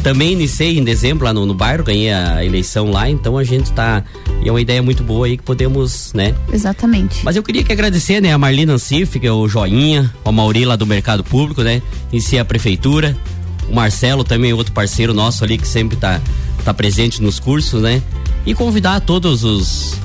também 0.02 0.33
iniciei 0.33 0.78
em 0.78 0.85
dezembro 0.85 1.24
lá 1.24 1.33
no, 1.33 1.46
no 1.46 1.54
bairro, 1.54 1.85
ganhei 1.85 2.12
a 2.12 2.44
eleição 2.44 2.90
lá, 2.90 3.09
então 3.09 3.37
a 3.37 3.44
gente 3.44 3.70
tá. 3.72 4.02
E 4.42 4.48
é 4.48 4.52
uma 4.52 4.61
ideia 4.61 4.83
muito 4.83 5.02
boa 5.02 5.26
aí 5.26 5.37
que 5.37 5.42
podemos, 5.42 6.12
né? 6.14 6.35
Exatamente. 6.52 7.24
Mas 7.24 7.37
eu 7.37 7.42
queria 7.42 7.62
que 7.62 7.72
agradecer, 7.72 8.20
né, 8.20 8.33
a 8.33 8.38
Marlina 8.38 8.72
Ancif, 8.72 9.18
que 9.18 9.26
é 9.26 9.33
o 9.33 9.46
Joinha, 9.46 10.12
o 10.24 10.33
Mauri 10.33 10.64
lá 10.64 10.76
do 10.76 10.87
Mercado 10.87 11.22
Público, 11.22 11.62
né? 11.62 11.83
Em 12.12 12.20
si 12.20 12.38
a 12.38 12.44
prefeitura, 12.44 13.16
o 13.68 13.74
Marcelo 13.74 14.24
também, 14.24 14.52
outro 14.52 14.72
parceiro 14.72 15.14
nosso 15.14 15.44
ali 15.44 15.59
que 15.59 15.68
sempre 15.68 15.96
tá, 15.96 16.20
tá 16.64 16.74
presente 16.74 17.22
nos 17.22 17.38
cursos, 17.38 17.80
né? 17.83 18.02
E 18.46 18.54
convidar 18.54 19.00
todos 19.00 19.44
os 19.44 19.98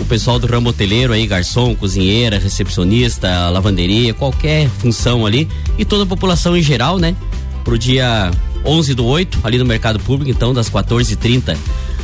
o 0.00 0.04
pessoal 0.04 0.38
do 0.38 0.46
ramo 0.46 0.70
hoteleiro 0.70 1.12
aí, 1.12 1.26
garçom, 1.26 1.74
cozinheira, 1.74 2.38
recepcionista, 2.38 3.48
lavanderia, 3.50 4.14
qualquer 4.14 4.68
função 4.68 5.26
ali 5.26 5.48
e 5.78 5.84
toda 5.84 6.04
a 6.04 6.06
população 6.06 6.56
em 6.56 6.62
geral, 6.62 6.98
né? 6.98 7.14
Pro 7.64 7.78
dia 7.78 8.30
11 8.64 8.94
do 8.94 9.04
8, 9.04 9.40
ali 9.44 9.58
no 9.58 9.64
Mercado 9.64 10.00
Público, 10.00 10.30
então 10.30 10.52
das 10.52 10.70
14h30 10.70 11.56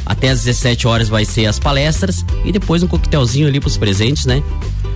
até 0.04 0.28
às 0.28 0.44
17 0.44 0.86
horas 0.86 1.08
vai 1.08 1.24
ser 1.24 1.46
as 1.46 1.58
palestras 1.58 2.24
e 2.44 2.52
depois 2.52 2.82
um 2.82 2.86
coquetelzinho 2.86 3.48
ali 3.48 3.58
pros 3.58 3.76
presentes, 3.76 4.24
né? 4.24 4.42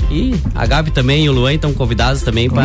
E 0.09 0.35
a 0.55 0.67
Gabi 0.67 0.91
também 0.91 1.25
e 1.25 1.29
o 1.29 1.33
Luan 1.33 1.55
estão 1.55 1.73
convidados 1.73 2.23
também 2.23 2.49
para 2.49 2.65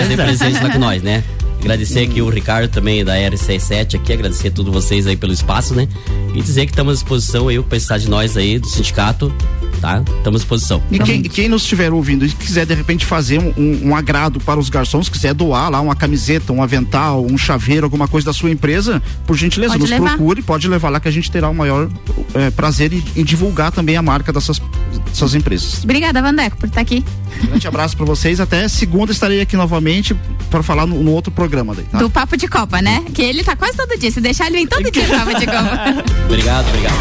fazer 0.00 0.16
presente 0.16 0.62
lá 0.62 0.70
com 0.70 0.78
nós, 0.78 1.02
né? 1.02 1.22
Agradecer 1.64 2.00
aqui 2.00 2.20
o 2.20 2.28
Ricardo 2.28 2.68
também 2.70 3.02
da 3.02 3.14
RC7 3.16 3.94
aqui, 3.96 4.12
agradecer 4.12 4.48
a 4.48 4.50
todos 4.50 4.70
vocês 4.70 5.06
aí 5.06 5.16
pelo 5.16 5.32
espaço, 5.32 5.74
né? 5.74 5.88
E 6.34 6.42
dizer 6.42 6.66
que 6.66 6.72
estamos 6.72 6.90
à 6.92 6.94
disposição 6.94 7.48
aí, 7.48 7.58
o 7.58 7.62
precisar 7.64 7.96
de 7.96 8.06
nós 8.08 8.36
aí 8.36 8.58
do 8.58 8.66
sindicato, 8.68 9.32
tá? 9.80 10.02
Estamos 10.18 10.40
à 10.40 10.44
disposição. 10.44 10.82
E 10.90 10.98
quem, 10.98 11.22
quem 11.22 11.48
nos 11.48 11.62
estiver 11.62 11.90
ouvindo 11.90 12.26
e 12.26 12.28
quiser 12.30 12.66
de 12.66 12.74
repente 12.74 13.06
fazer 13.06 13.38
um, 13.38 13.54
um- 13.56 13.88
um 13.88 13.96
agrado 13.96 14.38
para 14.40 14.60
os 14.60 14.68
garçons, 14.68 15.08
quiser 15.08 15.32
doar 15.32 15.70
lá 15.70 15.80
uma 15.80 15.96
camiseta, 15.96 16.52
um 16.52 16.62
avental, 16.62 17.24
um 17.24 17.38
chaveiro, 17.38 17.86
alguma 17.86 18.06
coisa 18.06 18.26
da 18.26 18.32
sua 18.34 18.50
empresa, 18.50 19.02
por 19.26 19.34
gentileza, 19.34 19.72
Pode 19.72 19.80
nos 19.84 19.90
levar. 19.90 20.16
procure, 20.18 20.42
pode 20.42 20.68
levar 20.68 20.90
lá 20.90 21.00
que 21.00 21.08
a 21.08 21.10
gente 21.12 21.30
terá 21.30 21.48
o 21.48 21.54
maior 21.54 21.88
eh, 22.34 22.50
prazer 22.50 22.92
em, 22.92 23.02
em 23.16 23.24
divulgar 23.24 23.72
também 23.72 23.96
a 23.96 24.02
marca 24.02 24.30
dessas, 24.34 24.60
dessas 25.06 25.34
empresas. 25.34 25.82
Obrigada, 25.82 26.20
Vandeco, 26.20 26.58
por 26.58 26.66
estar 26.68 26.82
aqui. 26.82 27.02
Um 27.42 27.46
grande 27.46 27.66
abraço 27.66 27.96
para 27.96 28.04
vocês. 28.04 28.38
Até 28.38 28.68
segunda 28.68 29.12
estarei 29.12 29.40
aqui 29.40 29.56
novamente 29.56 30.14
para 30.50 30.62
falar 30.62 30.84
no, 30.86 31.02
no 31.02 31.10
outro 31.10 31.32
programa 31.32 31.53
daí, 31.74 31.84
tá? 31.84 31.98
Do 31.98 32.10
Papo 32.10 32.36
de 32.36 32.48
Copa, 32.48 32.80
né? 32.82 33.04
Que 33.14 33.22
ele 33.22 33.44
tá 33.44 33.54
quase 33.54 33.76
todo 33.76 33.96
dia. 33.98 34.10
Se 34.10 34.20
deixar, 34.20 34.46
ele 34.46 34.56
vem 34.56 34.66
todo 34.66 34.90
dia 34.90 35.06
no 35.06 35.14
Papo 35.14 35.38
de 35.38 35.46
Copa. 35.46 36.04
Obrigado, 36.26 36.66
obrigado. 36.68 36.94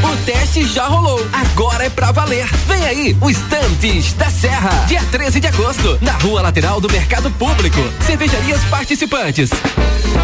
O 0.03 0.17
teste 0.25 0.65
já 0.65 0.87
rolou, 0.87 1.25
agora 1.31 1.85
é 1.85 1.89
pra 1.89 2.11
valer. 2.11 2.45
Vem 2.67 2.83
aí, 2.85 3.17
o 3.19 3.29
Estantes 3.29 4.13
da 4.13 4.29
Serra. 4.29 4.85
Dia 4.87 5.01
13 5.11 5.39
de 5.39 5.47
agosto, 5.47 5.97
na 6.01 6.13
rua 6.13 6.41
lateral 6.41 6.79
do 6.79 6.89
Mercado 6.89 7.29
Público. 7.31 7.79
Cervejarias 8.05 8.61
participantes. 8.69 9.49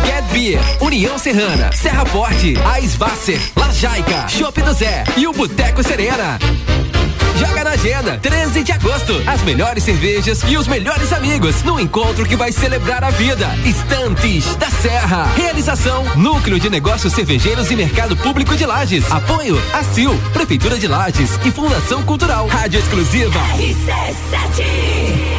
Get 0.06 0.24
Beer, 0.32 0.60
União 0.80 1.18
Serrana, 1.18 1.72
Serra 1.72 2.06
Forte, 2.06 2.54
Aisvasser, 2.74 3.40
La 3.56 3.72
Jaica, 3.72 4.28
Chopp 4.28 4.62
do 4.62 4.74
Zé 4.74 5.04
e 5.18 5.28
o 5.28 5.34
Boteco 5.34 5.84
Serena. 5.84 6.40
Joga 7.40 7.64
na 7.64 7.72
agenda, 7.72 8.18
13 8.18 8.64
de 8.64 8.72
agosto. 8.74 9.14
As 9.26 9.42
melhores 9.44 9.84
cervejas 9.84 10.44
e 10.46 10.58
os 10.58 10.68
melhores 10.68 11.14
amigos 11.14 11.64
no 11.64 11.80
encontro 11.80 12.26
que 12.26 12.36
vai 12.36 12.52
celebrar 12.52 13.02
a 13.02 13.12
vida. 13.12 13.48
Estantes 13.66 14.56
da 14.56 14.70
Serra. 14.70 15.24
Realização: 15.38 16.04
Núcleo 16.18 16.60
de 16.60 16.70
Negócios 16.70 17.14
Cervejeiros 17.14 17.72
e 17.72 17.78
Mercado 17.78 18.18
Público 18.18 18.58
de 18.58 18.66
Lages. 18.66 19.10
Apoio: 19.10 19.58
ACIL, 19.74 20.20
Prefeitura 20.34 20.78
de 20.78 20.88
Lages 20.88 21.40
e 21.46 21.52
Fundação 21.52 22.04
Cultural. 22.04 22.46
Rádio 22.48 22.80
Exclusiva. 22.80 23.40
A 23.40 25.39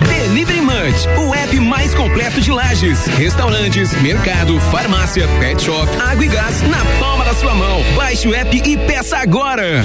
Delivery 0.00 0.60
Munch, 0.60 1.06
o 1.18 1.32
app 1.34 1.60
mais 1.60 1.94
completo 1.94 2.40
de 2.40 2.50
lajes, 2.50 3.06
restaurantes, 3.06 3.92
mercado, 4.02 4.58
farmácia, 4.72 5.28
pet 5.40 5.62
shop, 5.62 5.88
água 6.00 6.24
e 6.24 6.28
gás 6.28 6.62
na 6.62 6.84
palma 7.00 7.24
da 7.24 7.34
sua 7.34 7.54
mão. 7.54 7.80
Baixe 7.96 8.26
o 8.28 8.34
app 8.34 8.56
e 8.56 8.76
peça 8.76 9.18
agora. 9.18 9.84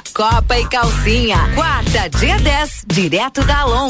Copa 0.21 0.55
e 0.59 0.67
Calcinha, 0.67 1.49
quarta, 1.55 2.07
dia 2.19 2.37
10, 2.37 2.83
direto 2.85 3.43
da 3.43 3.65
Long. 3.65 3.89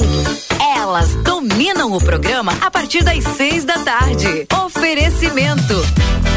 Elas 0.77 1.13
dominam 1.25 1.91
o 1.91 1.99
programa 1.99 2.53
a 2.61 2.71
partir 2.71 3.03
das 3.03 3.21
seis 3.35 3.65
da 3.65 3.77
tarde. 3.79 4.47
Oferecimento. 4.65 5.75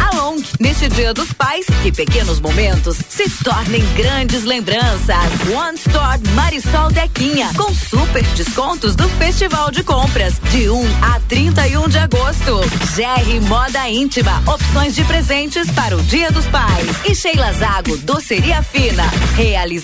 A 0.02 0.16
Long, 0.16 0.42
neste 0.58 0.88
Dia 0.88 1.14
dos 1.14 1.32
Pais, 1.32 1.66
que 1.84 1.92
pequenos 1.92 2.40
momentos 2.40 2.96
se 3.08 3.30
tornem 3.44 3.84
grandes 3.94 4.42
lembranças. 4.42 5.16
One 5.54 5.76
Store 5.76 6.20
Marisol 6.34 6.90
Dequinha, 6.90 7.50
com 7.56 7.72
super 7.72 8.24
descontos 8.34 8.96
do 8.96 9.08
Festival 9.10 9.70
de 9.70 9.84
Compras, 9.84 10.34
de 10.50 10.68
1 10.68 10.82
a 11.02 11.20
31 11.28 11.88
de 11.88 11.98
agosto. 11.98 12.60
GR 12.96 13.48
Moda 13.48 13.88
Íntima, 13.88 14.42
opções 14.46 14.96
de 14.96 15.04
presentes 15.04 15.70
para 15.70 15.96
o 15.96 16.02
Dia 16.02 16.32
dos 16.32 16.46
Pais. 16.46 16.96
E 17.04 17.14
Sheila 17.14 17.52
Zago, 17.52 17.96
doceria 17.98 18.60
fina. 18.60 19.04
Realização. 19.36 19.83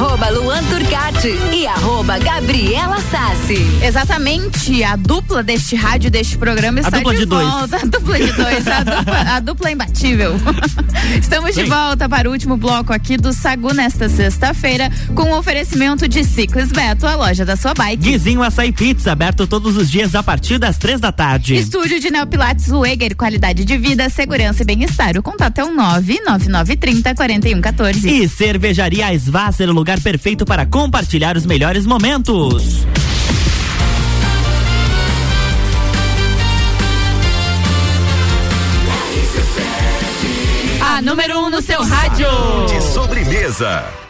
arroba 0.00 0.30
Luan 0.30 0.64
Turcati. 0.64 1.38
E 1.52 1.66
arroba 1.66 2.18
Gabriela 2.18 2.98
Sassi. 3.02 3.60
Exatamente, 3.84 4.82
a 4.82 4.96
dupla 4.96 5.42
deste 5.42 5.76
rádio, 5.76 6.10
deste 6.10 6.38
programa 6.38 6.80
está 6.80 6.96
dupla 6.96 7.14
de 7.14 7.26
dois. 7.26 7.46
volta. 7.46 7.76
A 7.76 7.84
dupla 7.84 8.18
de 8.18 8.32
dois, 8.32 8.66
a 8.66 8.82
dupla, 8.82 9.20
a 9.20 9.40
dupla 9.40 9.70
imbatível. 9.70 10.40
Estamos 11.20 11.54
de 11.54 11.64
Sim. 11.64 11.68
volta 11.68 12.08
para 12.08 12.30
o 12.30 12.32
último 12.32 12.56
bloco 12.56 12.94
aqui 12.94 13.18
do 13.18 13.30
Sagu 13.34 13.74
nesta 13.74 14.08
sexta-feira, 14.08 14.90
com 15.14 15.24
o 15.24 15.38
oferecimento 15.38 16.08
de 16.08 16.24
Ciclis 16.24 16.72
Beto, 16.72 17.06
a 17.06 17.14
loja 17.14 17.44
da 17.44 17.54
sua 17.54 17.74
bike. 17.74 18.02
Guizinho 18.02 18.42
Açaí 18.42 18.72
Pizza, 18.72 19.12
aberto 19.12 19.46
todos 19.46 19.76
os 19.76 19.90
dias 19.90 20.14
a 20.14 20.22
partir 20.22 20.56
das 20.56 20.78
três 20.78 20.98
da 20.98 21.12
tarde. 21.12 21.56
Estúdio 21.56 22.00
de 22.00 22.10
Neopilates 22.10 22.68
Lueger, 22.68 23.14
qualidade 23.14 23.66
de 23.66 23.76
vida, 23.76 24.08
segurança 24.08 24.62
e 24.62 24.64
bem-estar. 24.64 25.18
O 25.18 25.22
contato 25.22 25.58
é 25.58 25.64
o 25.64 25.74
99930 25.74 27.14
4114. 27.14 28.08
E 28.08 28.26
Cervejaria 28.26 29.12
Svasser, 29.18 29.68
o 29.68 29.74
lugar 29.90 30.00
perfeito 30.02 30.44
para 30.44 30.64
compartilhar 30.66 31.36
os 31.36 31.44
melhores 31.44 31.84
momentos. 31.84 32.86
A 40.80 41.02
número 41.02 41.40
um 41.40 41.50
no 41.50 41.60
seu 41.60 41.82
rádio. 41.82 42.28
De 42.68 42.80
sobremesa. 42.80 44.09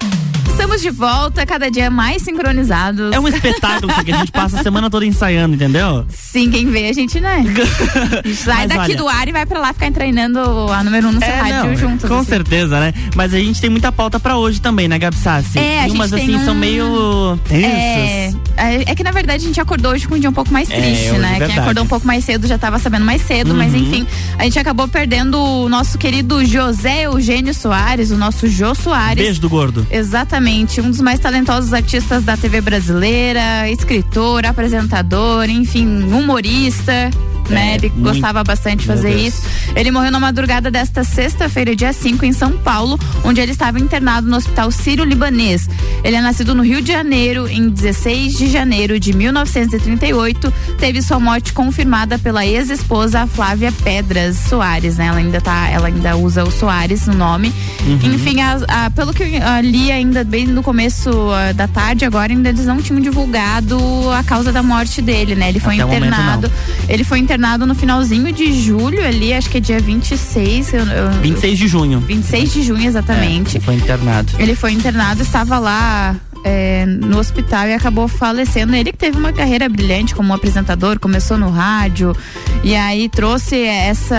Estamos 0.60 0.82
de 0.82 0.90
volta, 0.90 1.46
cada 1.46 1.70
dia 1.70 1.90
mais 1.90 2.20
sincronizados. 2.22 3.12
É 3.12 3.18
um 3.18 3.26
espetáculo 3.26 3.90
isso 3.90 4.00
aqui, 4.00 4.12
a 4.12 4.18
gente 4.18 4.30
passa 4.30 4.60
a 4.60 4.62
semana 4.62 4.90
toda 4.90 5.06
ensaiando, 5.06 5.54
entendeu? 5.54 6.04
Sim, 6.10 6.50
quem 6.50 6.66
vê 6.70 6.88
a 6.88 6.92
gente, 6.92 7.18
né? 7.18 7.42
Sai 8.36 8.66
Mas 8.66 8.68
daqui 8.68 8.80
olha- 8.92 8.96
do 8.96 9.08
ar 9.08 9.26
e 9.26 9.32
vai 9.32 9.46
pra 9.46 9.58
lá 9.58 9.72
ficar 9.72 9.90
treinando 9.90 10.38
a 10.70 10.84
número 10.84 11.08
um 11.08 11.12
no 11.12 11.18
seu 11.18 11.28
É, 11.28 11.40
rádio 11.40 11.70
não, 11.70 11.76
juntos. 11.76 12.06
Com 12.08 12.18
assim. 12.18 12.28
certeza, 12.28 12.78
né? 12.78 12.92
Mas 13.16 13.32
a 13.32 13.38
gente 13.38 13.58
tem 13.58 13.70
muita 13.70 13.90
pauta 13.90 14.20
pra 14.20 14.36
hoje 14.36 14.60
também, 14.60 14.86
né, 14.86 14.98
Gabi 14.98 15.16
Sassi? 15.16 15.58
É, 15.58 15.80
a 15.80 15.82
gente 15.88 15.94
umas 15.96 16.10
tem 16.10 16.34
assim 16.34 16.44
são 16.44 16.54
um- 16.54 16.58
meio 16.58 17.38
É, 17.50 18.30
tensas. 18.30 18.40
é 18.58 18.90
é 18.92 18.94
que 18.94 19.02
na 19.02 19.10
verdade 19.12 19.42
a 19.42 19.46
gente 19.46 19.60
acordou 19.60 19.92
hoje 19.92 20.06
com 20.06 20.14
um 20.16 20.18
dia 20.20 20.28
um 20.28 20.32
pouco 20.34 20.52
mais 20.52 20.70
É, 20.70 20.76
triste, 20.78 21.08
hoje, 21.10 21.18
né? 21.20 21.38
Quem 21.46 21.58
acordou 21.58 21.84
um 21.84 21.88
pouco 21.88 22.06
mais 22.06 22.22
cedo 22.24 22.46
já 22.46 22.58
tava 22.58 22.78
sabendo 22.78 23.04
mais 23.06 23.22
cedo, 23.22 23.54
mas 23.54 23.72
Uhum. 23.72 23.78
enfim, 23.80 24.06
a 24.38 24.44
gente 24.44 24.58
acabou 24.58 24.86
perdendo 24.86 25.38
o 25.42 25.68
nosso 25.70 25.96
querido 25.96 26.44
José 26.44 27.06
Eugênio 27.06 27.54
Soares, 27.54 28.10
o 28.10 28.16
nosso 28.18 28.46
Jô 28.46 28.74
Soares. 28.74 29.24
Beijo 29.24 29.40
do 29.40 29.48
gordo. 29.48 29.86
Exatamente, 29.90 30.49
um 30.80 30.90
dos 30.90 31.00
mais 31.00 31.20
talentosos 31.20 31.72
artistas 31.72 32.24
da 32.24 32.36
TV 32.36 32.60
brasileira, 32.60 33.70
escritor, 33.70 34.44
apresentador, 34.44 35.48
enfim, 35.48 36.02
humorista. 36.02 37.08
Né? 37.48 37.74
Ele 37.76 37.88
muito. 37.90 38.02
gostava 38.02 38.44
bastante 38.44 38.80
de 38.80 38.86
fazer 38.86 39.14
isso. 39.16 39.42
Ele 39.74 39.90
morreu 39.90 40.10
na 40.10 40.20
madrugada 40.20 40.70
desta 40.70 41.02
sexta-feira, 41.02 41.74
dia 41.74 41.92
5, 41.92 42.24
em 42.24 42.32
São 42.32 42.52
Paulo, 42.52 42.98
onde 43.24 43.40
ele 43.40 43.52
estava 43.52 43.78
internado 43.80 44.28
no 44.28 44.36
Hospital 44.36 44.70
Sírio-Libanês. 44.70 45.68
Ele 46.04 46.16
é 46.16 46.20
nascido 46.20 46.54
no 46.54 46.62
Rio 46.62 46.80
de 46.80 46.92
Janeiro 46.92 47.48
em 47.48 47.68
16 47.68 48.36
de 48.38 48.46
janeiro 48.48 49.00
de 49.00 49.12
1938. 49.12 50.52
Teve 50.78 51.02
sua 51.02 51.18
morte 51.18 51.52
confirmada 51.52 52.18
pela 52.18 52.46
ex-esposa 52.46 53.26
Flávia 53.26 53.72
Pedras 53.82 54.36
Soares, 54.36 54.96
né? 54.96 55.06
Ela 55.06 55.18
ainda 55.18 55.40
tá, 55.40 55.68
ela 55.68 55.88
ainda 55.88 56.16
usa 56.16 56.44
o 56.44 56.50
Soares 56.50 57.06
no 57.06 57.14
nome. 57.14 57.52
Uhum. 57.86 58.14
Enfim, 58.14 58.40
as- 58.40 58.62
a- 58.68 58.90
pelo 58.90 59.12
que 59.12 59.22
eu 59.24 59.28
ah, 59.42 59.60
li 59.60 59.90
ainda 59.90 60.22
bem 60.24 60.46
no 60.46 60.62
começo 60.62 61.10
ah, 61.32 61.52
da 61.52 61.66
tarde, 61.66 62.04
agora 62.04 62.32
ainda 62.32 62.48
eles 62.48 62.64
não 62.66 62.80
tinham 62.80 63.00
divulgado 63.00 63.78
a 64.12 64.22
causa 64.22 64.52
da 64.52 64.62
morte 64.62 65.02
dele, 65.02 65.34
né? 65.34 65.48
Ele 65.48 65.58
foi 65.60 65.74
Até 65.74 65.84
o 65.84 65.88
momento, 65.88 66.06
internado. 66.06 66.52
Ele 66.88 67.04
foi 67.04 67.18
internado 67.18 67.39
no 67.66 67.74
finalzinho 67.74 68.30
de 68.32 68.52
julho 68.52 69.04
ali, 69.06 69.32
acho 69.32 69.48
que 69.48 69.56
é 69.58 69.60
dia 69.60 69.80
26. 69.80 70.74
Eu, 70.74 70.80
eu, 70.86 71.10
26 71.22 71.58
de 71.58 71.66
junho. 71.68 72.00
26 72.00 72.52
de 72.52 72.62
junho, 72.62 72.86
exatamente. 72.86 73.56
É, 73.56 73.60
foi 73.60 73.74
internado. 73.74 74.32
Ele 74.38 74.54
foi 74.54 74.72
internado, 74.72 75.22
estava 75.22 75.58
lá 75.58 76.14
é, 76.44 76.84
no 76.86 77.18
hospital 77.18 77.66
e 77.66 77.74
acabou 77.74 78.06
falecendo. 78.08 78.74
Ele 78.74 78.92
que 78.92 78.98
teve 78.98 79.16
uma 79.18 79.32
carreira 79.32 79.68
brilhante 79.68 80.14
como 80.14 80.32
apresentador, 80.34 80.98
começou 81.00 81.36
no 81.38 81.50
rádio 81.50 82.14
e 82.62 82.74
aí 82.76 83.08
trouxe 83.08 83.56
essa 83.62 84.16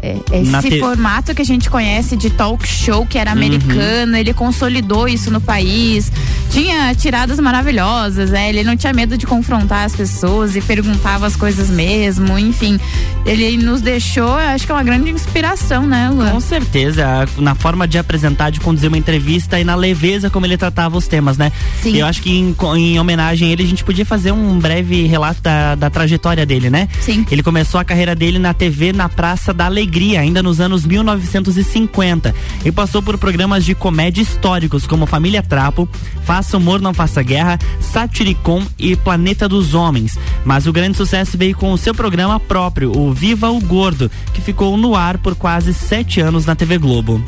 é, 0.00 0.16
Na 0.46 0.58
esse 0.60 0.70
te- 0.70 0.80
formato 0.80 1.34
que 1.34 1.42
a 1.42 1.44
gente 1.44 1.68
conhece 1.68 2.16
de 2.16 2.30
talk 2.30 2.66
show 2.66 3.04
que 3.04 3.18
era 3.18 3.32
Uhum. 3.32 3.36
americano. 3.36 4.16
Ele 4.16 4.32
consolidou 4.32 5.08
isso 5.08 5.30
no 5.30 5.40
país. 5.40 6.10
Tinha 6.54 6.94
tiradas 6.94 7.40
maravilhosas, 7.40 8.30
né? 8.30 8.48
Ele 8.48 8.62
não 8.62 8.76
tinha 8.76 8.92
medo 8.92 9.18
de 9.18 9.26
confrontar 9.26 9.84
as 9.84 9.96
pessoas 9.96 10.54
e 10.54 10.60
perguntava 10.60 11.26
as 11.26 11.34
coisas 11.34 11.68
mesmo. 11.68 12.38
Enfim, 12.38 12.78
ele 13.26 13.56
nos 13.56 13.80
deixou, 13.80 14.34
acho 14.34 14.64
que 14.64 14.70
é 14.70 14.74
uma 14.76 14.84
grande 14.84 15.10
inspiração, 15.10 15.84
né, 15.84 16.08
Luan? 16.10 16.30
Com 16.30 16.38
certeza, 16.38 17.26
na 17.38 17.56
forma 17.56 17.88
de 17.88 17.98
apresentar, 17.98 18.50
de 18.50 18.60
conduzir 18.60 18.86
uma 18.86 18.96
entrevista 18.96 19.58
e 19.58 19.64
na 19.64 19.74
leveza 19.74 20.30
como 20.30 20.46
ele 20.46 20.56
tratava 20.56 20.96
os 20.96 21.08
temas, 21.08 21.36
né? 21.36 21.50
Sim. 21.82 21.96
Eu 21.96 22.06
acho 22.06 22.22
que 22.22 22.30
em, 22.30 22.54
em 22.76 23.00
homenagem 23.00 23.48
a 23.48 23.52
ele, 23.52 23.64
a 23.64 23.66
gente 23.66 23.82
podia 23.82 24.06
fazer 24.06 24.30
um 24.30 24.56
breve 24.56 25.08
relato 25.08 25.42
da, 25.42 25.74
da 25.74 25.90
trajetória 25.90 26.46
dele, 26.46 26.70
né? 26.70 26.88
Sim. 27.00 27.26
Ele 27.32 27.42
começou 27.42 27.80
a 27.80 27.84
carreira 27.84 28.14
dele 28.14 28.38
na 28.38 28.54
TV 28.54 28.92
na 28.92 29.08
Praça 29.08 29.52
da 29.52 29.66
Alegria, 29.66 30.20
ainda 30.20 30.40
nos 30.40 30.60
anos 30.60 30.86
1950. 30.86 32.32
E 32.64 32.70
passou 32.70 33.02
por 33.02 33.18
programas 33.18 33.64
de 33.64 33.74
comédia 33.74 34.22
históricos 34.22 34.86
como 34.86 35.04
Família 35.04 35.42
Trapo, 35.42 35.88
Faça 36.44 36.58
Humor 36.58 36.80
Não 36.80 36.92
Faça 36.92 37.22
Guerra, 37.22 37.58
Satiricon 37.80 38.62
e 38.78 38.94
Planeta 38.94 39.48
dos 39.48 39.72
Homens. 39.72 40.18
Mas 40.44 40.66
o 40.66 40.72
grande 40.72 40.96
sucesso 40.96 41.38
veio 41.38 41.56
com 41.56 41.72
o 41.72 41.78
seu 41.78 41.94
programa 41.94 42.38
próprio, 42.38 42.92
o 42.94 43.12
Viva 43.14 43.50
o 43.50 43.58
Gordo, 43.60 44.10
que 44.34 44.42
ficou 44.42 44.76
no 44.76 44.94
ar 44.94 45.16
por 45.16 45.34
quase 45.34 45.72
sete 45.72 46.20
anos 46.20 46.44
na 46.44 46.54
TV 46.54 46.76
Globo. 46.76 47.22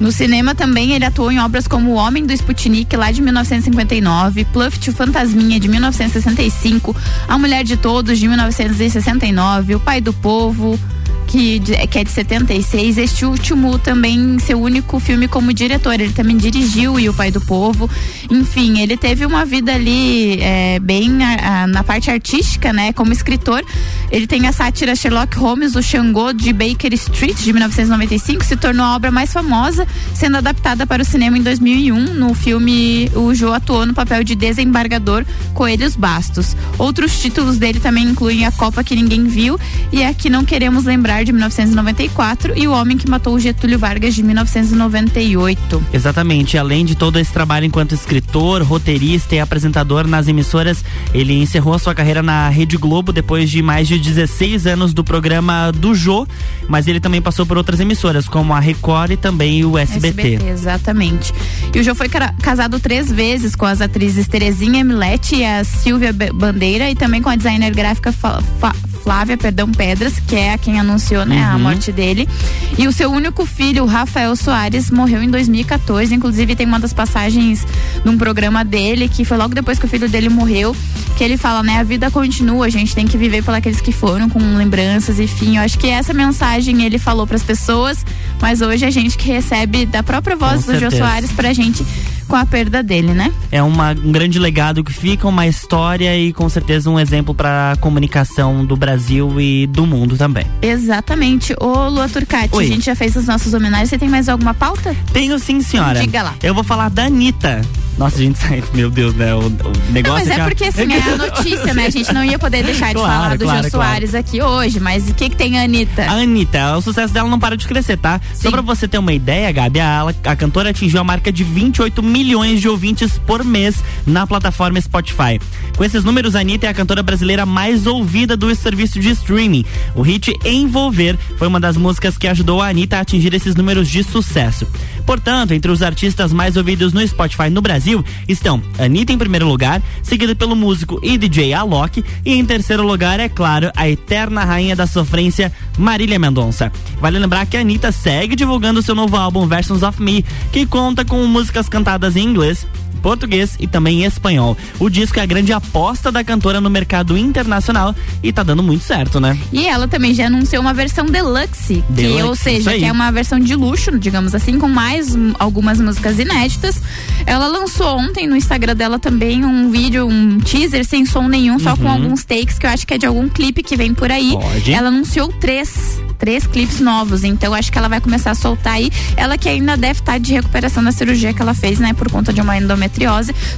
No 0.00 0.10
cinema 0.10 0.54
também 0.54 0.92
ele 0.92 1.04
atuou 1.04 1.30
em 1.30 1.38
obras 1.38 1.68
como 1.68 1.92
O 1.92 1.94
Homem 1.94 2.24
do 2.24 2.32
Sputnik, 2.32 2.96
lá 2.96 3.10
de 3.10 3.20
1959, 3.20 4.44
Pluft 4.46 4.88
o 4.88 4.92
Fantasminha, 4.92 5.60
de 5.60 5.68
1965, 5.68 6.96
A 7.28 7.38
Mulher 7.38 7.62
de 7.62 7.76
Todos, 7.76 8.18
de 8.18 8.26
1969, 8.26 9.74
O 9.74 9.80
Pai 9.80 10.00
do 10.00 10.12
Povo, 10.14 10.78
que, 11.26 11.60
que 11.90 11.98
é 11.98 12.04
de 12.04 12.10
76. 12.10 12.98
Este 12.98 13.24
último 13.24 13.78
também 13.78 14.38
seu 14.38 14.60
único 14.60 14.98
filme 15.00 15.26
como 15.28 15.52
diretor. 15.52 15.94
Ele 16.00 16.12
também 16.12 16.36
dirigiu 16.36 16.98
E 16.98 17.08
o 17.08 17.14
Pai 17.14 17.30
do 17.30 17.40
Povo. 17.40 17.88
Enfim, 18.30 18.80
ele 18.80 18.96
teve 18.96 19.24
uma 19.26 19.44
vida 19.44 19.74
ali 19.74 20.38
é, 20.40 20.78
bem 20.78 21.22
a- 21.22 21.62
a- 21.62 21.66
na 21.66 21.82
parte 21.84 22.10
artística, 22.10 22.72
né? 22.72 22.92
Como 22.92 23.12
escritor. 23.12 23.64
Ele 24.10 24.26
tem 24.26 24.46
a 24.46 24.52
sátira 24.52 24.94
Sherlock 24.94 25.36
Holmes, 25.36 25.74
o 25.74 25.82
Xangô 25.82 26.32
de 26.32 26.52
Baker 26.52 26.92
Street, 26.94 27.36
de 27.36 27.52
1995, 27.52 28.44
se 28.44 28.56
tornou 28.56 28.84
a 28.86 28.94
obra 28.94 29.10
mais 29.10 29.32
famosa, 29.32 29.86
sendo 30.14 30.36
adaptada 30.36 30.86
para 30.86 31.02
o 31.02 31.04
cinema 31.04 31.36
em 31.36 31.42
2001. 31.42 32.14
No 32.14 32.32
filme, 32.34 33.10
o 33.14 33.34
Joe 33.34 33.54
atuou 33.54 33.84
no 33.84 33.94
papel 33.94 34.22
de 34.22 34.34
desembargador 34.34 35.24
Coelhos 35.54 35.96
Bastos. 35.96 36.56
Outros 36.78 37.18
títulos 37.18 37.58
dele 37.58 37.80
também 37.80 38.04
incluem 38.04 38.46
A 38.46 38.52
Copa 38.52 38.84
que 38.84 38.94
Ninguém 38.94 39.24
Viu 39.24 39.58
e 39.92 40.04
A 40.04 40.14
Que 40.14 40.30
Não 40.30 40.44
Queremos 40.44 40.84
Lembrar, 40.84 41.15
de 41.24 41.32
1994, 41.32 42.52
e 42.56 42.66
O 42.68 42.72
Homem 42.72 42.96
que 42.96 43.08
Matou 43.08 43.34
o 43.34 43.40
Getúlio 43.40 43.78
Vargas, 43.78 44.14
de 44.14 44.22
1998. 44.22 45.82
Exatamente. 45.92 46.56
Além 46.58 46.84
de 46.84 46.94
todo 46.94 47.18
esse 47.18 47.32
trabalho 47.32 47.66
enquanto 47.66 47.92
escritor, 47.94 48.62
roteirista 48.62 49.34
e 49.34 49.40
apresentador 49.40 50.06
nas 50.06 50.28
emissoras, 50.28 50.84
ele 51.12 51.34
encerrou 51.34 51.74
a 51.74 51.78
sua 51.78 51.94
carreira 51.94 52.22
na 52.22 52.48
Rede 52.48 52.76
Globo 52.76 53.12
depois 53.12 53.50
de 53.50 53.62
mais 53.62 53.88
de 53.88 53.98
16 53.98 54.66
anos 54.66 54.92
do 54.94 55.02
programa 55.04 55.72
do 55.72 55.94
Jô, 55.94 56.26
mas 56.68 56.86
ele 56.88 57.00
também 57.00 57.20
passou 57.22 57.44
por 57.46 57.56
outras 57.56 57.80
emissoras, 57.80 58.28
como 58.28 58.52
a 58.52 58.60
Record 58.60 59.12
e 59.12 59.16
também 59.16 59.64
o 59.64 59.76
SBT. 59.78 60.38
exatamente. 60.48 61.32
E 61.74 61.78
o 61.80 61.82
João 61.82 61.94
foi 61.94 62.08
casado 62.08 62.78
três 62.80 63.10
vezes 63.10 63.54
com 63.54 63.66
as 63.66 63.80
atrizes 63.80 64.26
Terezinha 64.28 64.82
Milete 64.84 65.36
e 65.36 65.44
a 65.44 65.62
Silvia 65.64 66.12
Bandeira 66.12 66.90
e 66.90 66.94
também 66.94 67.20
com 67.22 67.28
a 67.28 67.36
designer 67.36 67.74
gráfica 67.74 68.12
Fa- 68.12 68.42
Fa- 68.58 68.74
Flávia, 69.06 69.36
perdão, 69.36 69.70
Pedras, 69.70 70.14
que 70.26 70.34
é 70.34 70.52
a 70.54 70.58
quem 70.58 70.80
anunciou, 70.80 71.24
né, 71.24 71.44
a 71.44 71.54
Uhum. 71.54 71.60
morte 71.62 71.92
dele. 71.92 72.28
E 72.76 72.88
o 72.88 72.92
seu 72.92 73.08
único 73.08 73.46
filho, 73.46 73.84
o 73.84 73.86
Rafael 73.86 74.34
Soares, 74.34 74.90
morreu 74.90 75.22
em 75.22 75.30
2014. 75.30 76.12
Inclusive, 76.12 76.56
tem 76.56 76.66
uma 76.66 76.80
das 76.80 76.92
passagens 76.92 77.64
num 78.04 78.18
programa 78.18 78.64
dele, 78.64 79.08
que 79.08 79.24
foi 79.24 79.36
logo 79.36 79.54
depois 79.54 79.78
que 79.78 79.84
o 79.84 79.88
filho 79.88 80.08
dele 80.08 80.28
morreu, 80.28 80.74
que 81.16 81.22
ele 81.22 81.36
fala, 81.36 81.62
né, 81.62 81.78
a 81.78 81.84
vida 81.84 82.10
continua, 82.10 82.66
a 82.66 82.68
gente 82.68 82.96
tem 82.96 83.06
que 83.06 83.16
viver 83.16 83.44
por 83.44 83.54
aqueles 83.54 83.80
que 83.80 83.92
foram, 83.92 84.28
com 84.28 84.40
lembranças, 84.56 85.20
enfim. 85.20 85.56
Eu 85.56 85.62
acho 85.62 85.78
que 85.78 85.86
essa 85.86 86.12
mensagem 86.12 86.82
ele 86.82 86.98
falou 86.98 87.28
para 87.28 87.36
as 87.36 87.44
pessoas, 87.44 88.04
mas 88.40 88.60
hoje 88.60 88.84
a 88.84 88.90
gente 88.90 89.16
que 89.16 89.28
recebe 89.28 89.86
da 89.86 90.02
própria 90.02 90.34
voz 90.34 90.64
Com 90.64 90.72
do 90.72 90.80
Jô 90.80 90.90
certeza. 90.90 91.04
Soares 91.04 91.30
pra 91.30 91.52
gente 91.52 91.86
com 92.26 92.36
a 92.36 92.44
perda 92.44 92.82
dele, 92.82 93.12
né? 93.12 93.32
É 93.50 93.62
uma, 93.62 93.90
um 93.90 94.12
grande 94.12 94.38
legado 94.38 94.82
que 94.82 94.92
fica, 94.92 95.26
uma 95.26 95.46
história 95.46 96.16
e 96.16 96.32
com 96.32 96.48
certeza 96.48 96.90
um 96.90 96.98
exemplo 96.98 97.34
para 97.34 97.72
a 97.72 97.76
comunicação 97.76 98.64
do 98.64 98.76
Brasil 98.76 99.40
e 99.40 99.66
do 99.66 99.86
mundo 99.86 100.16
também. 100.16 100.46
Exatamente. 100.62 101.54
Ô, 101.60 101.88
Lua 101.88 102.08
Turcati, 102.08 102.54
Oi. 102.54 102.64
a 102.64 102.68
gente 102.68 102.86
já 102.86 102.94
fez 102.94 103.16
as 103.16 103.26
nossas 103.26 103.54
homenagens. 103.54 103.90
Você 103.90 103.98
tem 103.98 104.08
mais 104.08 104.28
alguma 104.28 104.54
pauta? 104.54 104.94
Tenho 105.12 105.38
sim, 105.38 105.60
senhora. 105.60 106.00
Diga 106.00 106.22
lá. 106.22 106.34
Eu 106.42 106.54
vou 106.54 106.64
falar 106.64 106.90
da 106.90 107.04
Anitta. 107.04 107.62
Nossa, 107.98 108.16
a 108.16 108.22
gente 108.22 108.38
sai, 108.38 108.62
meu 108.74 108.90
Deus, 108.90 109.14
né? 109.14 109.34
O, 109.34 109.38
o 109.46 109.72
negócio 109.90 110.02
Não, 110.02 110.12
mas 110.26 110.28
é 110.28 110.40
a- 110.40 110.44
porque 110.44 110.64
assim, 110.64 110.92
é 110.92 111.02
a 111.02 111.16
notícia, 111.16 111.72
né? 111.74 111.86
A 111.86 111.90
gente 111.90 112.12
não 112.12 112.22
ia 112.24 112.38
poder 112.38 112.62
deixar 112.64 112.88
de 112.88 112.94
Claro, 112.94 113.08
falar 113.22 113.36
do 113.38 113.44
claro, 113.44 113.62
Jô 113.64 113.70
claro. 113.70 113.90
Soares 113.90 114.14
aqui 114.14 114.42
hoje, 114.42 114.78
mas 114.80 115.08
o 115.08 115.14
que 115.14 115.30
que 115.30 115.36
tem 115.36 115.58
a 115.58 115.62
Anitta? 115.64 116.02
A 116.04 116.12
Anitta, 116.12 116.76
o 116.76 116.82
sucesso 116.82 117.14
dela 117.14 117.28
não 117.28 117.38
para 117.38 117.56
de 117.56 117.66
crescer, 117.66 117.96
tá? 117.96 118.20
Só 118.34 118.50
pra 118.50 118.60
você 118.60 118.86
ter 118.86 118.98
uma 118.98 119.12
ideia, 119.14 119.50
Gabi, 119.50 119.80
a, 119.80 120.04
a 120.24 120.36
cantora 120.36 120.70
atingiu 120.70 121.00
a 121.00 121.04
marca 121.04 121.32
de 121.32 121.42
28 121.42 122.02
milhões 122.02 122.60
de 122.60 122.68
ouvintes 122.68 123.18
por 123.26 123.42
mês 123.44 123.76
na 124.06 124.26
plataforma 124.26 124.78
Spotify. 124.80 125.40
Com 125.76 125.82
esses 125.84 126.04
números, 126.04 126.36
a 126.36 126.40
Anitta 126.40 126.66
é 126.66 126.68
a 126.68 126.74
cantora 126.74 127.02
brasileira 127.02 127.46
mais 127.46 127.86
ouvida 127.86 128.36
do 128.36 128.54
serviço 128.54 128.98
de 129.00 129.10
streaming. 129.10 129.64
O 129.94 130.02
hit 130.02 130.32
Envolver 130.44 131.16
foi 131.38 131.48
uma 131.48 131.60
das 131.60 131.76
músicas 131.76 132.18
que 132.18 132.28
ajudou 132.28 132.60
a 132.60 132.68
Anitta 132.68 132.98
a 132.98 133.00
atingir 133.00 133.32
esses 133.32 133.54
números 133.54 133.88
de 133.88 134.02
sucesso. 134.04 134.66
Portanto, 135.06 135.52
entre 135.52 135.70
os 135.70 135.82
artistas 135.82 136.32
mais 136.32 136.56
ouvidos 136.56 136.92
no 136.92 137.06
Spotify 137.06 137.48
no 137.48 137.62
Brasil 137.62 137.85
estão 138.28 138.62
Anitta 138.78 139.12
em 139.12 139.18
primeiro 139.18 139.46
lugar, 139.46 139.82
seguido 140.02 140.34
pelo 140.34 140.56
músico 140.56 140.98
e 141.02 141.16
DJ 141.16 141.52
Alok, 141.54 142.04
e 142.24 142.34
em 142.34 142.44
terceiro 142.44 142.86
lugar, 142.86 143.20
é 143.20 143.28
claro, 143.28 143.70
a 143.76 143.88
eterna 143.88 144.44
rainha 144.44 144.74
da 144.74 144.86
sofrência, 144.86 145.52
Marília 145.78 146.18
Mendonça. 146.18 146.72
Vale 147.00 147.18
lembrar 147.18 147.46
que 147.46 147.56
a 147.56 147.60
Anitta 147.60 147.92
segue 147.92 148.36
divulgando 148.36 148.82
seu 148.82 148.94
novo 148.94 149.16
álbum 149.16 149.46
Versions 149.46 149.82
of 149.82 150.02
Me, 150.02 150.24
que 150.52 150.66
conta 150.66 151.04
com 151.04 151.24
músicas 151.26 151.68
cantadas 151.68 152.16
em 152.16 152.24
inglês, 152.24 152.66
português 153.10 153.54
e 153.60 153.68
também 153.68 154.02
em 154.02 154.04
espanhol. 154.04 154.56
O 154.80 154.90
disco 154.90 155.20
é 155.20 155.22
a 155.22 155.26
grande 155.26 155.52
aposta 155.52 156.10
da 156.10 156.24
cantora 156.24 156.60
no 156.60 156.68
mercado 156.68 157.16
internacional 157.16 157.94
e 158.20 158.32
tá 158.32 158.42
dando 158.42 158.64
muito 158.64 158.82
certo, 158.82 159.20
né? 159.20 159.38
E 159.52 159.64
ela 159.64 159.86
também 159.86 160.12
já 160.12 160.26
anunciou 160.26 160.60
uma 160.60 160.74
versão 160.74 161.06
deluxe, 161.06 161.84
que, 161.86 161.92
Deluxe, 161.92 162.22
ou 162.24 162.32
isso 162.34 162.42
seja, 162.42 162.72
que 162.76 162.84
é 162.84 162.90
uma 162.90 163.12
versão 163.12 163.38
de 163.38 163.54
luxo, 163.54 163.96
digamos 163.96 164.34
assim, 164.34 164.58
com 164.58 164.68
mais 164.68 165.14
algumas 165.38 165.80
músicas 165.80 166.18
inéditas. 166.18 166.82
Ela 167.24 167.46
lançou 167.46 167.96
ontem 167.96 168.26
no 168.26 168.34
Instagram 168.34 168.74
dela 168.74 168.98
também 168.98 169.44
um 169.44 169.70
vídeo, 169.70 170.08
um 170.08 170.38
teaser 170.40 170.84
sem 170.84 171.06
som 171.06 171.28
nenhum, 171.28 171.60
só 171.60 171.76
com 171.76 171.84
Uhum. 171.84 171.90
alguns 171.92 172.24
takes, 172.24 172.58
que 172.58 172.66
eu 172.66 172.70
acho 172.70 172.84
que 172.84 172.94
é 172.94 172.98
de 172.98 173.06
algum 173.06 173.28
clipe 173.28 173.62
que 173.62 173.76
vem 173.76 173.94
por 173.94 174.10
aí. 174.10 174.32
Pode. 174.32 174.72
Ela 174.72 174.88
anunciou 174.88 175.28
três. 175.28 176.00
Três 176.18 176.46
clipes 176.46 176.80
novos, 176.80 177.24
então 177.24 177.52
acho 177.52 177.70
que 177.70 177.76
ela 177.76 177.88
vai 177.90 178.00
começar 178.00 178.30
a 178.30 178.34
soltar 178.34 178.72
aí. 178.72 178.90
Ela 179.18 179.36
que 179.36 179.50
ainda 179.50 179.76
deve 179.76 180.00
estar 180.00 180.18
de 180.18 180.32
recuperação 180.32 180.82
da 180.82 180.90
cirurgia 180.90 181.34
que 181.34 181.42
ela 181.42 181.52
fez, 181.52 181.78
né, 181.78 181.92
por 181.92 182.10
conta 182.10 182.32
de 182.32 182.40
uma 182.40 182.56
endometriose. 182.56 182.95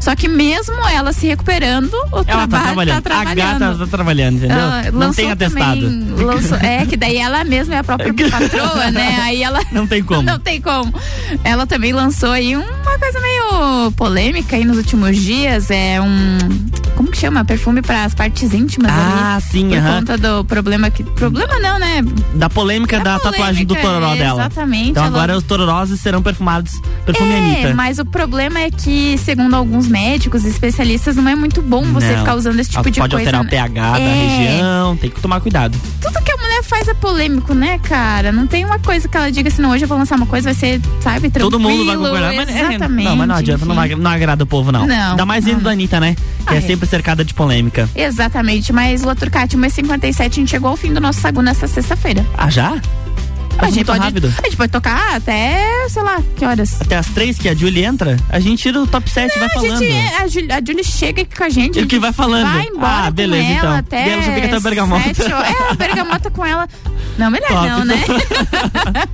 Só 0.00 0.14
que 0.16 0.28
mesmo 0.28 0.74
ela 0.88 1.12
se 1.12 1.26
recuperando, 1.26 1.92
o 2.12 2.16
Ela 2.16 2.24
tá 2.24 2.46
trabalho 2.46 2.64
trabalhando. 2.64 2.94
tá 2.96 3.02
trabalhando. 3.02 3.40
A 3.40 3.58
gata 3.68 3.78
tá 3.78 3.86
trabalhando, 3.86 4.36
entendeu? 4.38 4.56
Ela 4.58 4.90
não 4.92 5.12
tem 5.12 5.30
atestado. 5.30 5.80
também- 5.80 6.24
lançou- 6.24 6.58
é, 6.58 6.86
que 6.86 6.96
daí 6.96 7.16
ela 7.16 7.44
mesma 7.44 7.74
é 7.74 7.78
a 7.78 7.84
própria 7.84 8.12
patroa, 8.30 8.90
né? 8.90 9.18
Aí 9.22 9.42
ela. 9.42 9.60
Não 9.72 9.86
tem 9.86 10.02
como. 10.02 10.22
Não 10.28 10.38
tem 10.38 10.60
como. 10.60 10.92
Ela 11.44 11.66
também 11.66 11.92
lançou 11.92 12.30
aí 12.32 12.54
uma 12.56 12.98
coisa 12.98 13.20
meio 13.20 13.90
polêmica 13.92 14.56
aí 14.56 14.64
nos 14.64 14.76
últimos 14.76 15.16
dias. 15.16 15.70
É 15.70 16.00
um. 16.00 16.38
Como 16.96 17.10
que 17.10 17.16
chama? 17.18 17.44
Perfume 17.44 17.80
para 17.82 18.04
as 18.04 18.14
partes 18.14 18.52
íntimas 18.52 18.90
Ah, 18.92 19.34
ali. 19.36 19.42
sim, 19.44 19.68
Por 19.68 19.78
aham. 19.78 19.98
conta 20.00 20.18
do 20.18 20.44
problema 20.44 20.90
que. 20.90 21.04
Problema 21.04 21.58
não, 21.60 21.78
né? 21.78 22.02
Da 22.34 22.48
polêmica 22.50 22.98
da, 23.00 23.18
tatuagem 23.18 23.64
do 23.64 23.74
polêmica, 23.74 23.94
tororó 24.00 24.14
é, 24.14 24.18
dela. 24.18 24.40
exatamente, 24.40 24.90
Então 24.90 25.04
ela- 25.04 25.16
agora 25.16 25.36
os 25.36 25.44
tororós 25.44 25.90
serão 26.00 26.22
perfumados 26.22 26.72
perfume 27.06 27.30
É, 27.32 27.38
Anitta. 27.38 27.74
mas 27.74 27.98
o 27.98 28.04
problema 28.04 28.60
é 28.60 28.70
que, 28.70 29.16
segundo 29.28 29.54
alguns 29.54 29.86
médicos 29.88 30.46
especialistas, 30.46 31.14
não 31.14 31.28
é 31.28 31.34
muito 31.34 31.60
bom 31.60 31.82
você 31.92 32.12
Não. 32.12 32.18
ficar 32.20 32.34
usando 32.34 32.58
esse 32.60 32.70
tipo 32.70 32.90
de 32.90 32.98
Pode 32.98 33.14
coisa. 33.14 33.28
alterar 33.28 33.40
o 33.42 33.44
né? 33.44 33.50
pH 33.50 33.92
da 33.92 33.98
É. 34.00 34.14
região, 34.48 34.96
tem 34.96 35.10
que 35.10 35.20
tomar 35.20 35.38
cuidado. 35.42 35.78
tudo 36.00 36.22
que 36.22 36.32
a 36.32 36.36
mulher 36.38 36.62
faz 36.62 36.88
é 36.88 36.94
polêmico, 36.94 37.52
né, 37.52 37.78
cara? 37.80 38.32
Não 38.32 38.46
tem 38.46 38.64
uma 38.64 38.78
coisa 38.78 39.06
que 39.06 39.14
ela 39.14 39.30
diga 39.30 39.48
assim, 39.50 39.60
não, 39.60 39.70
hoje 39.72 39.84
eu 39.84 39.88
vou 39.88 39.98
lançar 39.98 40.16
uma 40.16 40.24
coisa, 40.24 40.44
vai 40.46 40.54
ser, 40.54 40.80
sabe, 41.02 41.28
tranquilo. 41.28 41.50
Todo 41.50 41.60
mundo 41.60 41.84
vai 41.84 41.96
concordar, 41.96 42.32
mas 42.32 42.48
é, 42.48 42.60
Exatamente. 42.74 43.04
não, 43.04 43.16
mas 43.16 43.28
não 43.28 43.34
adianta, 43.34 43.64
não, 43.66 43.74
não 43.74 44.10
agrada 44.10 44.44
o 44.44 44.46
povo, 44.46 44.72
não. 44.72 44.86
Não, 44.86 45.10
Ainda 45.10 45.26
mais 45.26 45.44
vindo 45.44 45.60
da 45.60 45.72
Anitta, 45.72 46.00
né? 46.00 46.14
Que 46.46 46.54
Ah, 46.54 46.54
é 46.54 46.58
é. 46.58 46.60
sempre 46.62 46.88
cercada 46.88 47.22
de 47.22 47.34
polêmica. 47.34 47.86
Exatamente, 47.94 48.72
mas 48.72 49.02
Lua 49.02 49.14
Turcati, 49.14 49.58
1h57, 49.58 50.20
a 50.20 50.34
gente 50.36 50.50
chegou 50.50 50.70
ao 50.70 50.76
fim 50.78 50.90
do 50.94 51.00
nosso 51.02 51.20
sagu 51.20 51.42
nessa 51.42 51.66
sexta-feira. 51.68 52.24
Ah, 52.36 52.48
já? 52.48 52.80
A 53.58 53.70
gente, 53.70 53.84
pode, 53.84 53.98
rápido. 53.98 54.32
a 54.38 54.42
gente 54.46 54.56
pode 54.56 54.70
tocar 54.72 55.16
até, 55.16 55.88
sei 55.88 56.02
lá, 56.02 56.22
que 56.36 56.44
horas? 56.44 56.80
Até 56.80 56.96
as 56.96 57.06
três 57.08 57.38
que 57.38 57.48
a 57.48 57.54
Julie 57.54 57.84
entra, 57.84 58.16
a 58.28 58.38
gente 58.38 58.62
tira 58.62 58.80
o 58.80 58.86
top 58.86 59.10
7 59.10 59.34
e 59.34 59.38
vai 59.38 59.48
a, 59.48 59.50
falando. 59.52 59.78
gente, 59.80 59.92
é, 59.92 60.16
a, 60.22 60.28
Julie, 60.28 60.52
a 60.52 60.60
Julie 60.64 60.84
chega 60.84 61.22
aqui 61.22 61.36
com 61.36 61.44
a 61.44 61.48
gente. 61.48 61.76
Ele 61.78 61.86
a 61.86 61.88
que 61.88 61.98
vai 61.98 62.12
falando. 62.12 62.50
Vai 62.52 62.66
embora 62.66 63.06
Ah, 63.06 63.10
beleza, 63.10 63.42
com 63.44 63.50
ela 63.50 63.58
então. 63.58 63.76
até. 63.76 64.06
E 64.06 64.10
ela 64.12 64.22
já 64.22 64.32
fica 64.34 64.46
até 64.46 64.56
a 64.56 64.60
bergamota. 64.60 65.04
sete. 65.14 65.22
É, 65.32 65.70
a 65.70 65.74
bergamota 65.74 66.30
com 66.30 66.46
ela. 66.46 66.68
Não, 67.18 67.30
melhor 67.30 67.48
Top. 67.48 67.68
não, 67.68 67.84
né? 67.84 67.96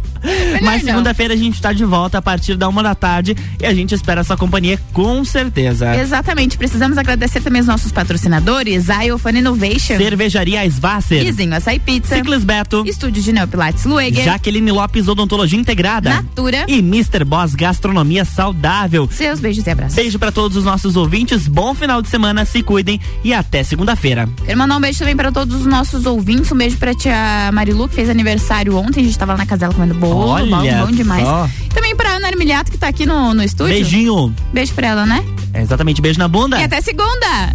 Mas 0.63 0.83
segunda-feira 0.83 1.35
a 1.35 1.37
gente 1.37 1.61
tá 1.61 1.73
de 1.73 1.85
volta 1.85 2.17
a 2.19 2.23
partir 2.23 2.57
da 2.57 2.67
uma 2.69 2.83
da 2.83 2.95
tarde 2.95 3.37
e 3.61 3.67
a 3.67 3.75
gente 3.75 3.95
espera 3.95 4.23
a 4.23 4.25
sua 4.25 4.37
companhia 4.39 4.79
com 4.93 5.23
certeza. 5.25 5.95
Exatamente. 5.97 6.57
Precisamos 6.57 6.97
agradecer 6.97 7.41
também 7.43 7.61
os 7.61 7.67
nossos 7.67 7.93
patrocinadores, 7.93 8.89
a 8.89 9.03
Iofan 9.03 9.33
Innovation, 9.33 9.99
Cervejaria 9.99 10.65
Svasser, 10.67 11.23
Vizinho 11.25 11.55
Açaí 11.55 11.79
Pizza, 11.79 12.17
Ciclis 12.17 12.43
Beto, 12.43 12.85
Estúdio 12.87 13.23
de 13.23 13.33
Neopilates 13.33 13.85
Lueger, 13.85 14.25
Jaqueline 14.35 14.73
Lopes 14.73 15.07
Odontologia 15.07 15.59
Integrada 15.59 16.11
Natura 16.11 16.65
e 16.67 16.79
Mr. 16.79 17.25
Boss 17.25 17.55
Gastronomia 17.55 18.25
Saudável. 18.25 19.09
Seus 19.11 19.39
beijos 19.39 19.65
e 19.65 19.71
abraços. 19.71 19.95
Beijo 19.95 20.19
pra 20.19 20.33
todos 20.33 20.57
os 20.57 20.65
nossos 20.65 20.97
ouvintes, 20.97 21.47
bom 21.47 21.73
final 21.73 22.03
de 22.03 22.09
semana, 22.09 22.45
se 22.45 22.61
cuidem 22.63 23.01
e 23.23 23.33
até 23.33 23.63
segunda-feira. 23.63 24.29
Quero 24.45 24.59
mandar 24.59 24.77
um 24.77 24.81
beijo 24.81 24.99
também 24.99 25.15
para 25.15 25.31
todos 25.31 25.61
os 25.61 25.67
nossos 25.67 26.05
ouvintes. 26.05 26.51
Um 26.51 26.57
beijo 26.57 26.77
pra 26.79 26.95
tia 26.95 27.51
Marilu, 27.53 27.89
que 27.89 27.95
fez 27.95 28.11
aniversário 28.11 28.77
ontem. 28.77 29.03
A 29.03 29.05
gente 29.05 29.17
tava 29.17 29.33
lá 29.33 29.39
na 29.39 29.47
casa 29.47 29.61
dela 29.61 29.75
comendo 29.75 29.95
bolo. 29.95 30.31
Olha 30.31 30.57
bom, 30.57 30.87
bom 30.87 30.93
demais. 30.93 31.25
só. 31.25 31.49
Também 31.73 31.95
pra 31.95 32.17
Ana 32.17 32.27
Armiliato, 32.27 32.73
que 32.73 32.79
tá 32.79 32.89
aqui 32.89 33.07
no, 33.07 33.35
no 33.35 33.43
estúdio. 33.43 33.73
Beijinho. 33.73 34.35
Beijo 34.53 34.75
pra 34.75 34.89
ela, 34.89 35.07
né? 35.07 35.25
É 35.53 35.63
exatamente, 35.63 36.03
beijo 36.03 36.19
na 36.19 36.27
bunda. 36.27 36.59
E 36.61 36.65
até 36.65 36.81
segunda! 36.81 37.55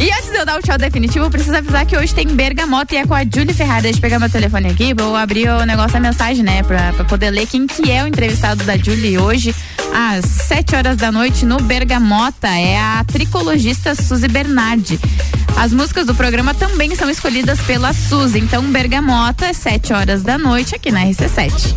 E 0.00 0.10
antes 0.12 0.30
de 0.30 0.36
eu 0.36 0.46
dar 0.46 0.58
o 0.58 0.62
tchau 0.62 0.78
definitivo, 0.78 1.28
preciso 1.28 1.56
avisar 1.56 1.84
que 1.84 1.96
hoje 1.96 2.14
tem 2.14 2.26
bergamota 2.28 2.94
e 2.94 2.98
é 2.98 3.06
com 3.06 3.14
a 3.14 3.22
Julie 3.24 3.52
Ferrari. 3.52 3.82
Deixa 3.82 3.98
eu 3.98 4.02
pegar 4.02 4.20
meu 4.20 4.30
telefone 4.30 4.68
aqui, 4.68 4.94
vou 4.94 5.16
abrir 5.16 5.48
o 5.48 5.66
negócio 5.66 5.92
da 5.94 6.00
mensagem, 6.00 6.44
né? 6.44 6.62
Pra, 6.62 6.92
pra 6.92 7.04
poder 7.04 7.30
ler 7.30 7.46
quem 7.46 7.66
que 7.66 7.90
é 7.90 8.04
o 8.04 8.06
entrevistado 8.06 8.62
da 8.62 8.76
Julie 8.76 9.18
hoje, 9.18 9.52
às 9.92 10.24
7 10.24 10.76
horas 10.76 10.96
da 10.96 11.10
noite, 11.10 11.44
no 11.44 11.56
Bergamota. 11.60 12.46
É 12.46 12.78
a 12.78 13.04
tricologista 13.04 13.94
Suzy 13.96 14.28
Bernardi. 14.28 15.00
As 15.56 15.72
músicas 15.72 16.06
do 16.06 16.14
programa 16.14 16.54
também 16.54 16.94
são 16.94 17.10
escolhidas 17.10 17.60
pela 17.62 17.92
Suzy. 17.92 18.38
Então, 18.38 18.62
Bergamota, 18.70 19.52
7 19.52 19.92
horas 19.92 20.22
da 20.22 20.38
noite, 20.38 20.76
aqui 20.76 20.92
na 20.92 21.04
RC7. 21.06 21.74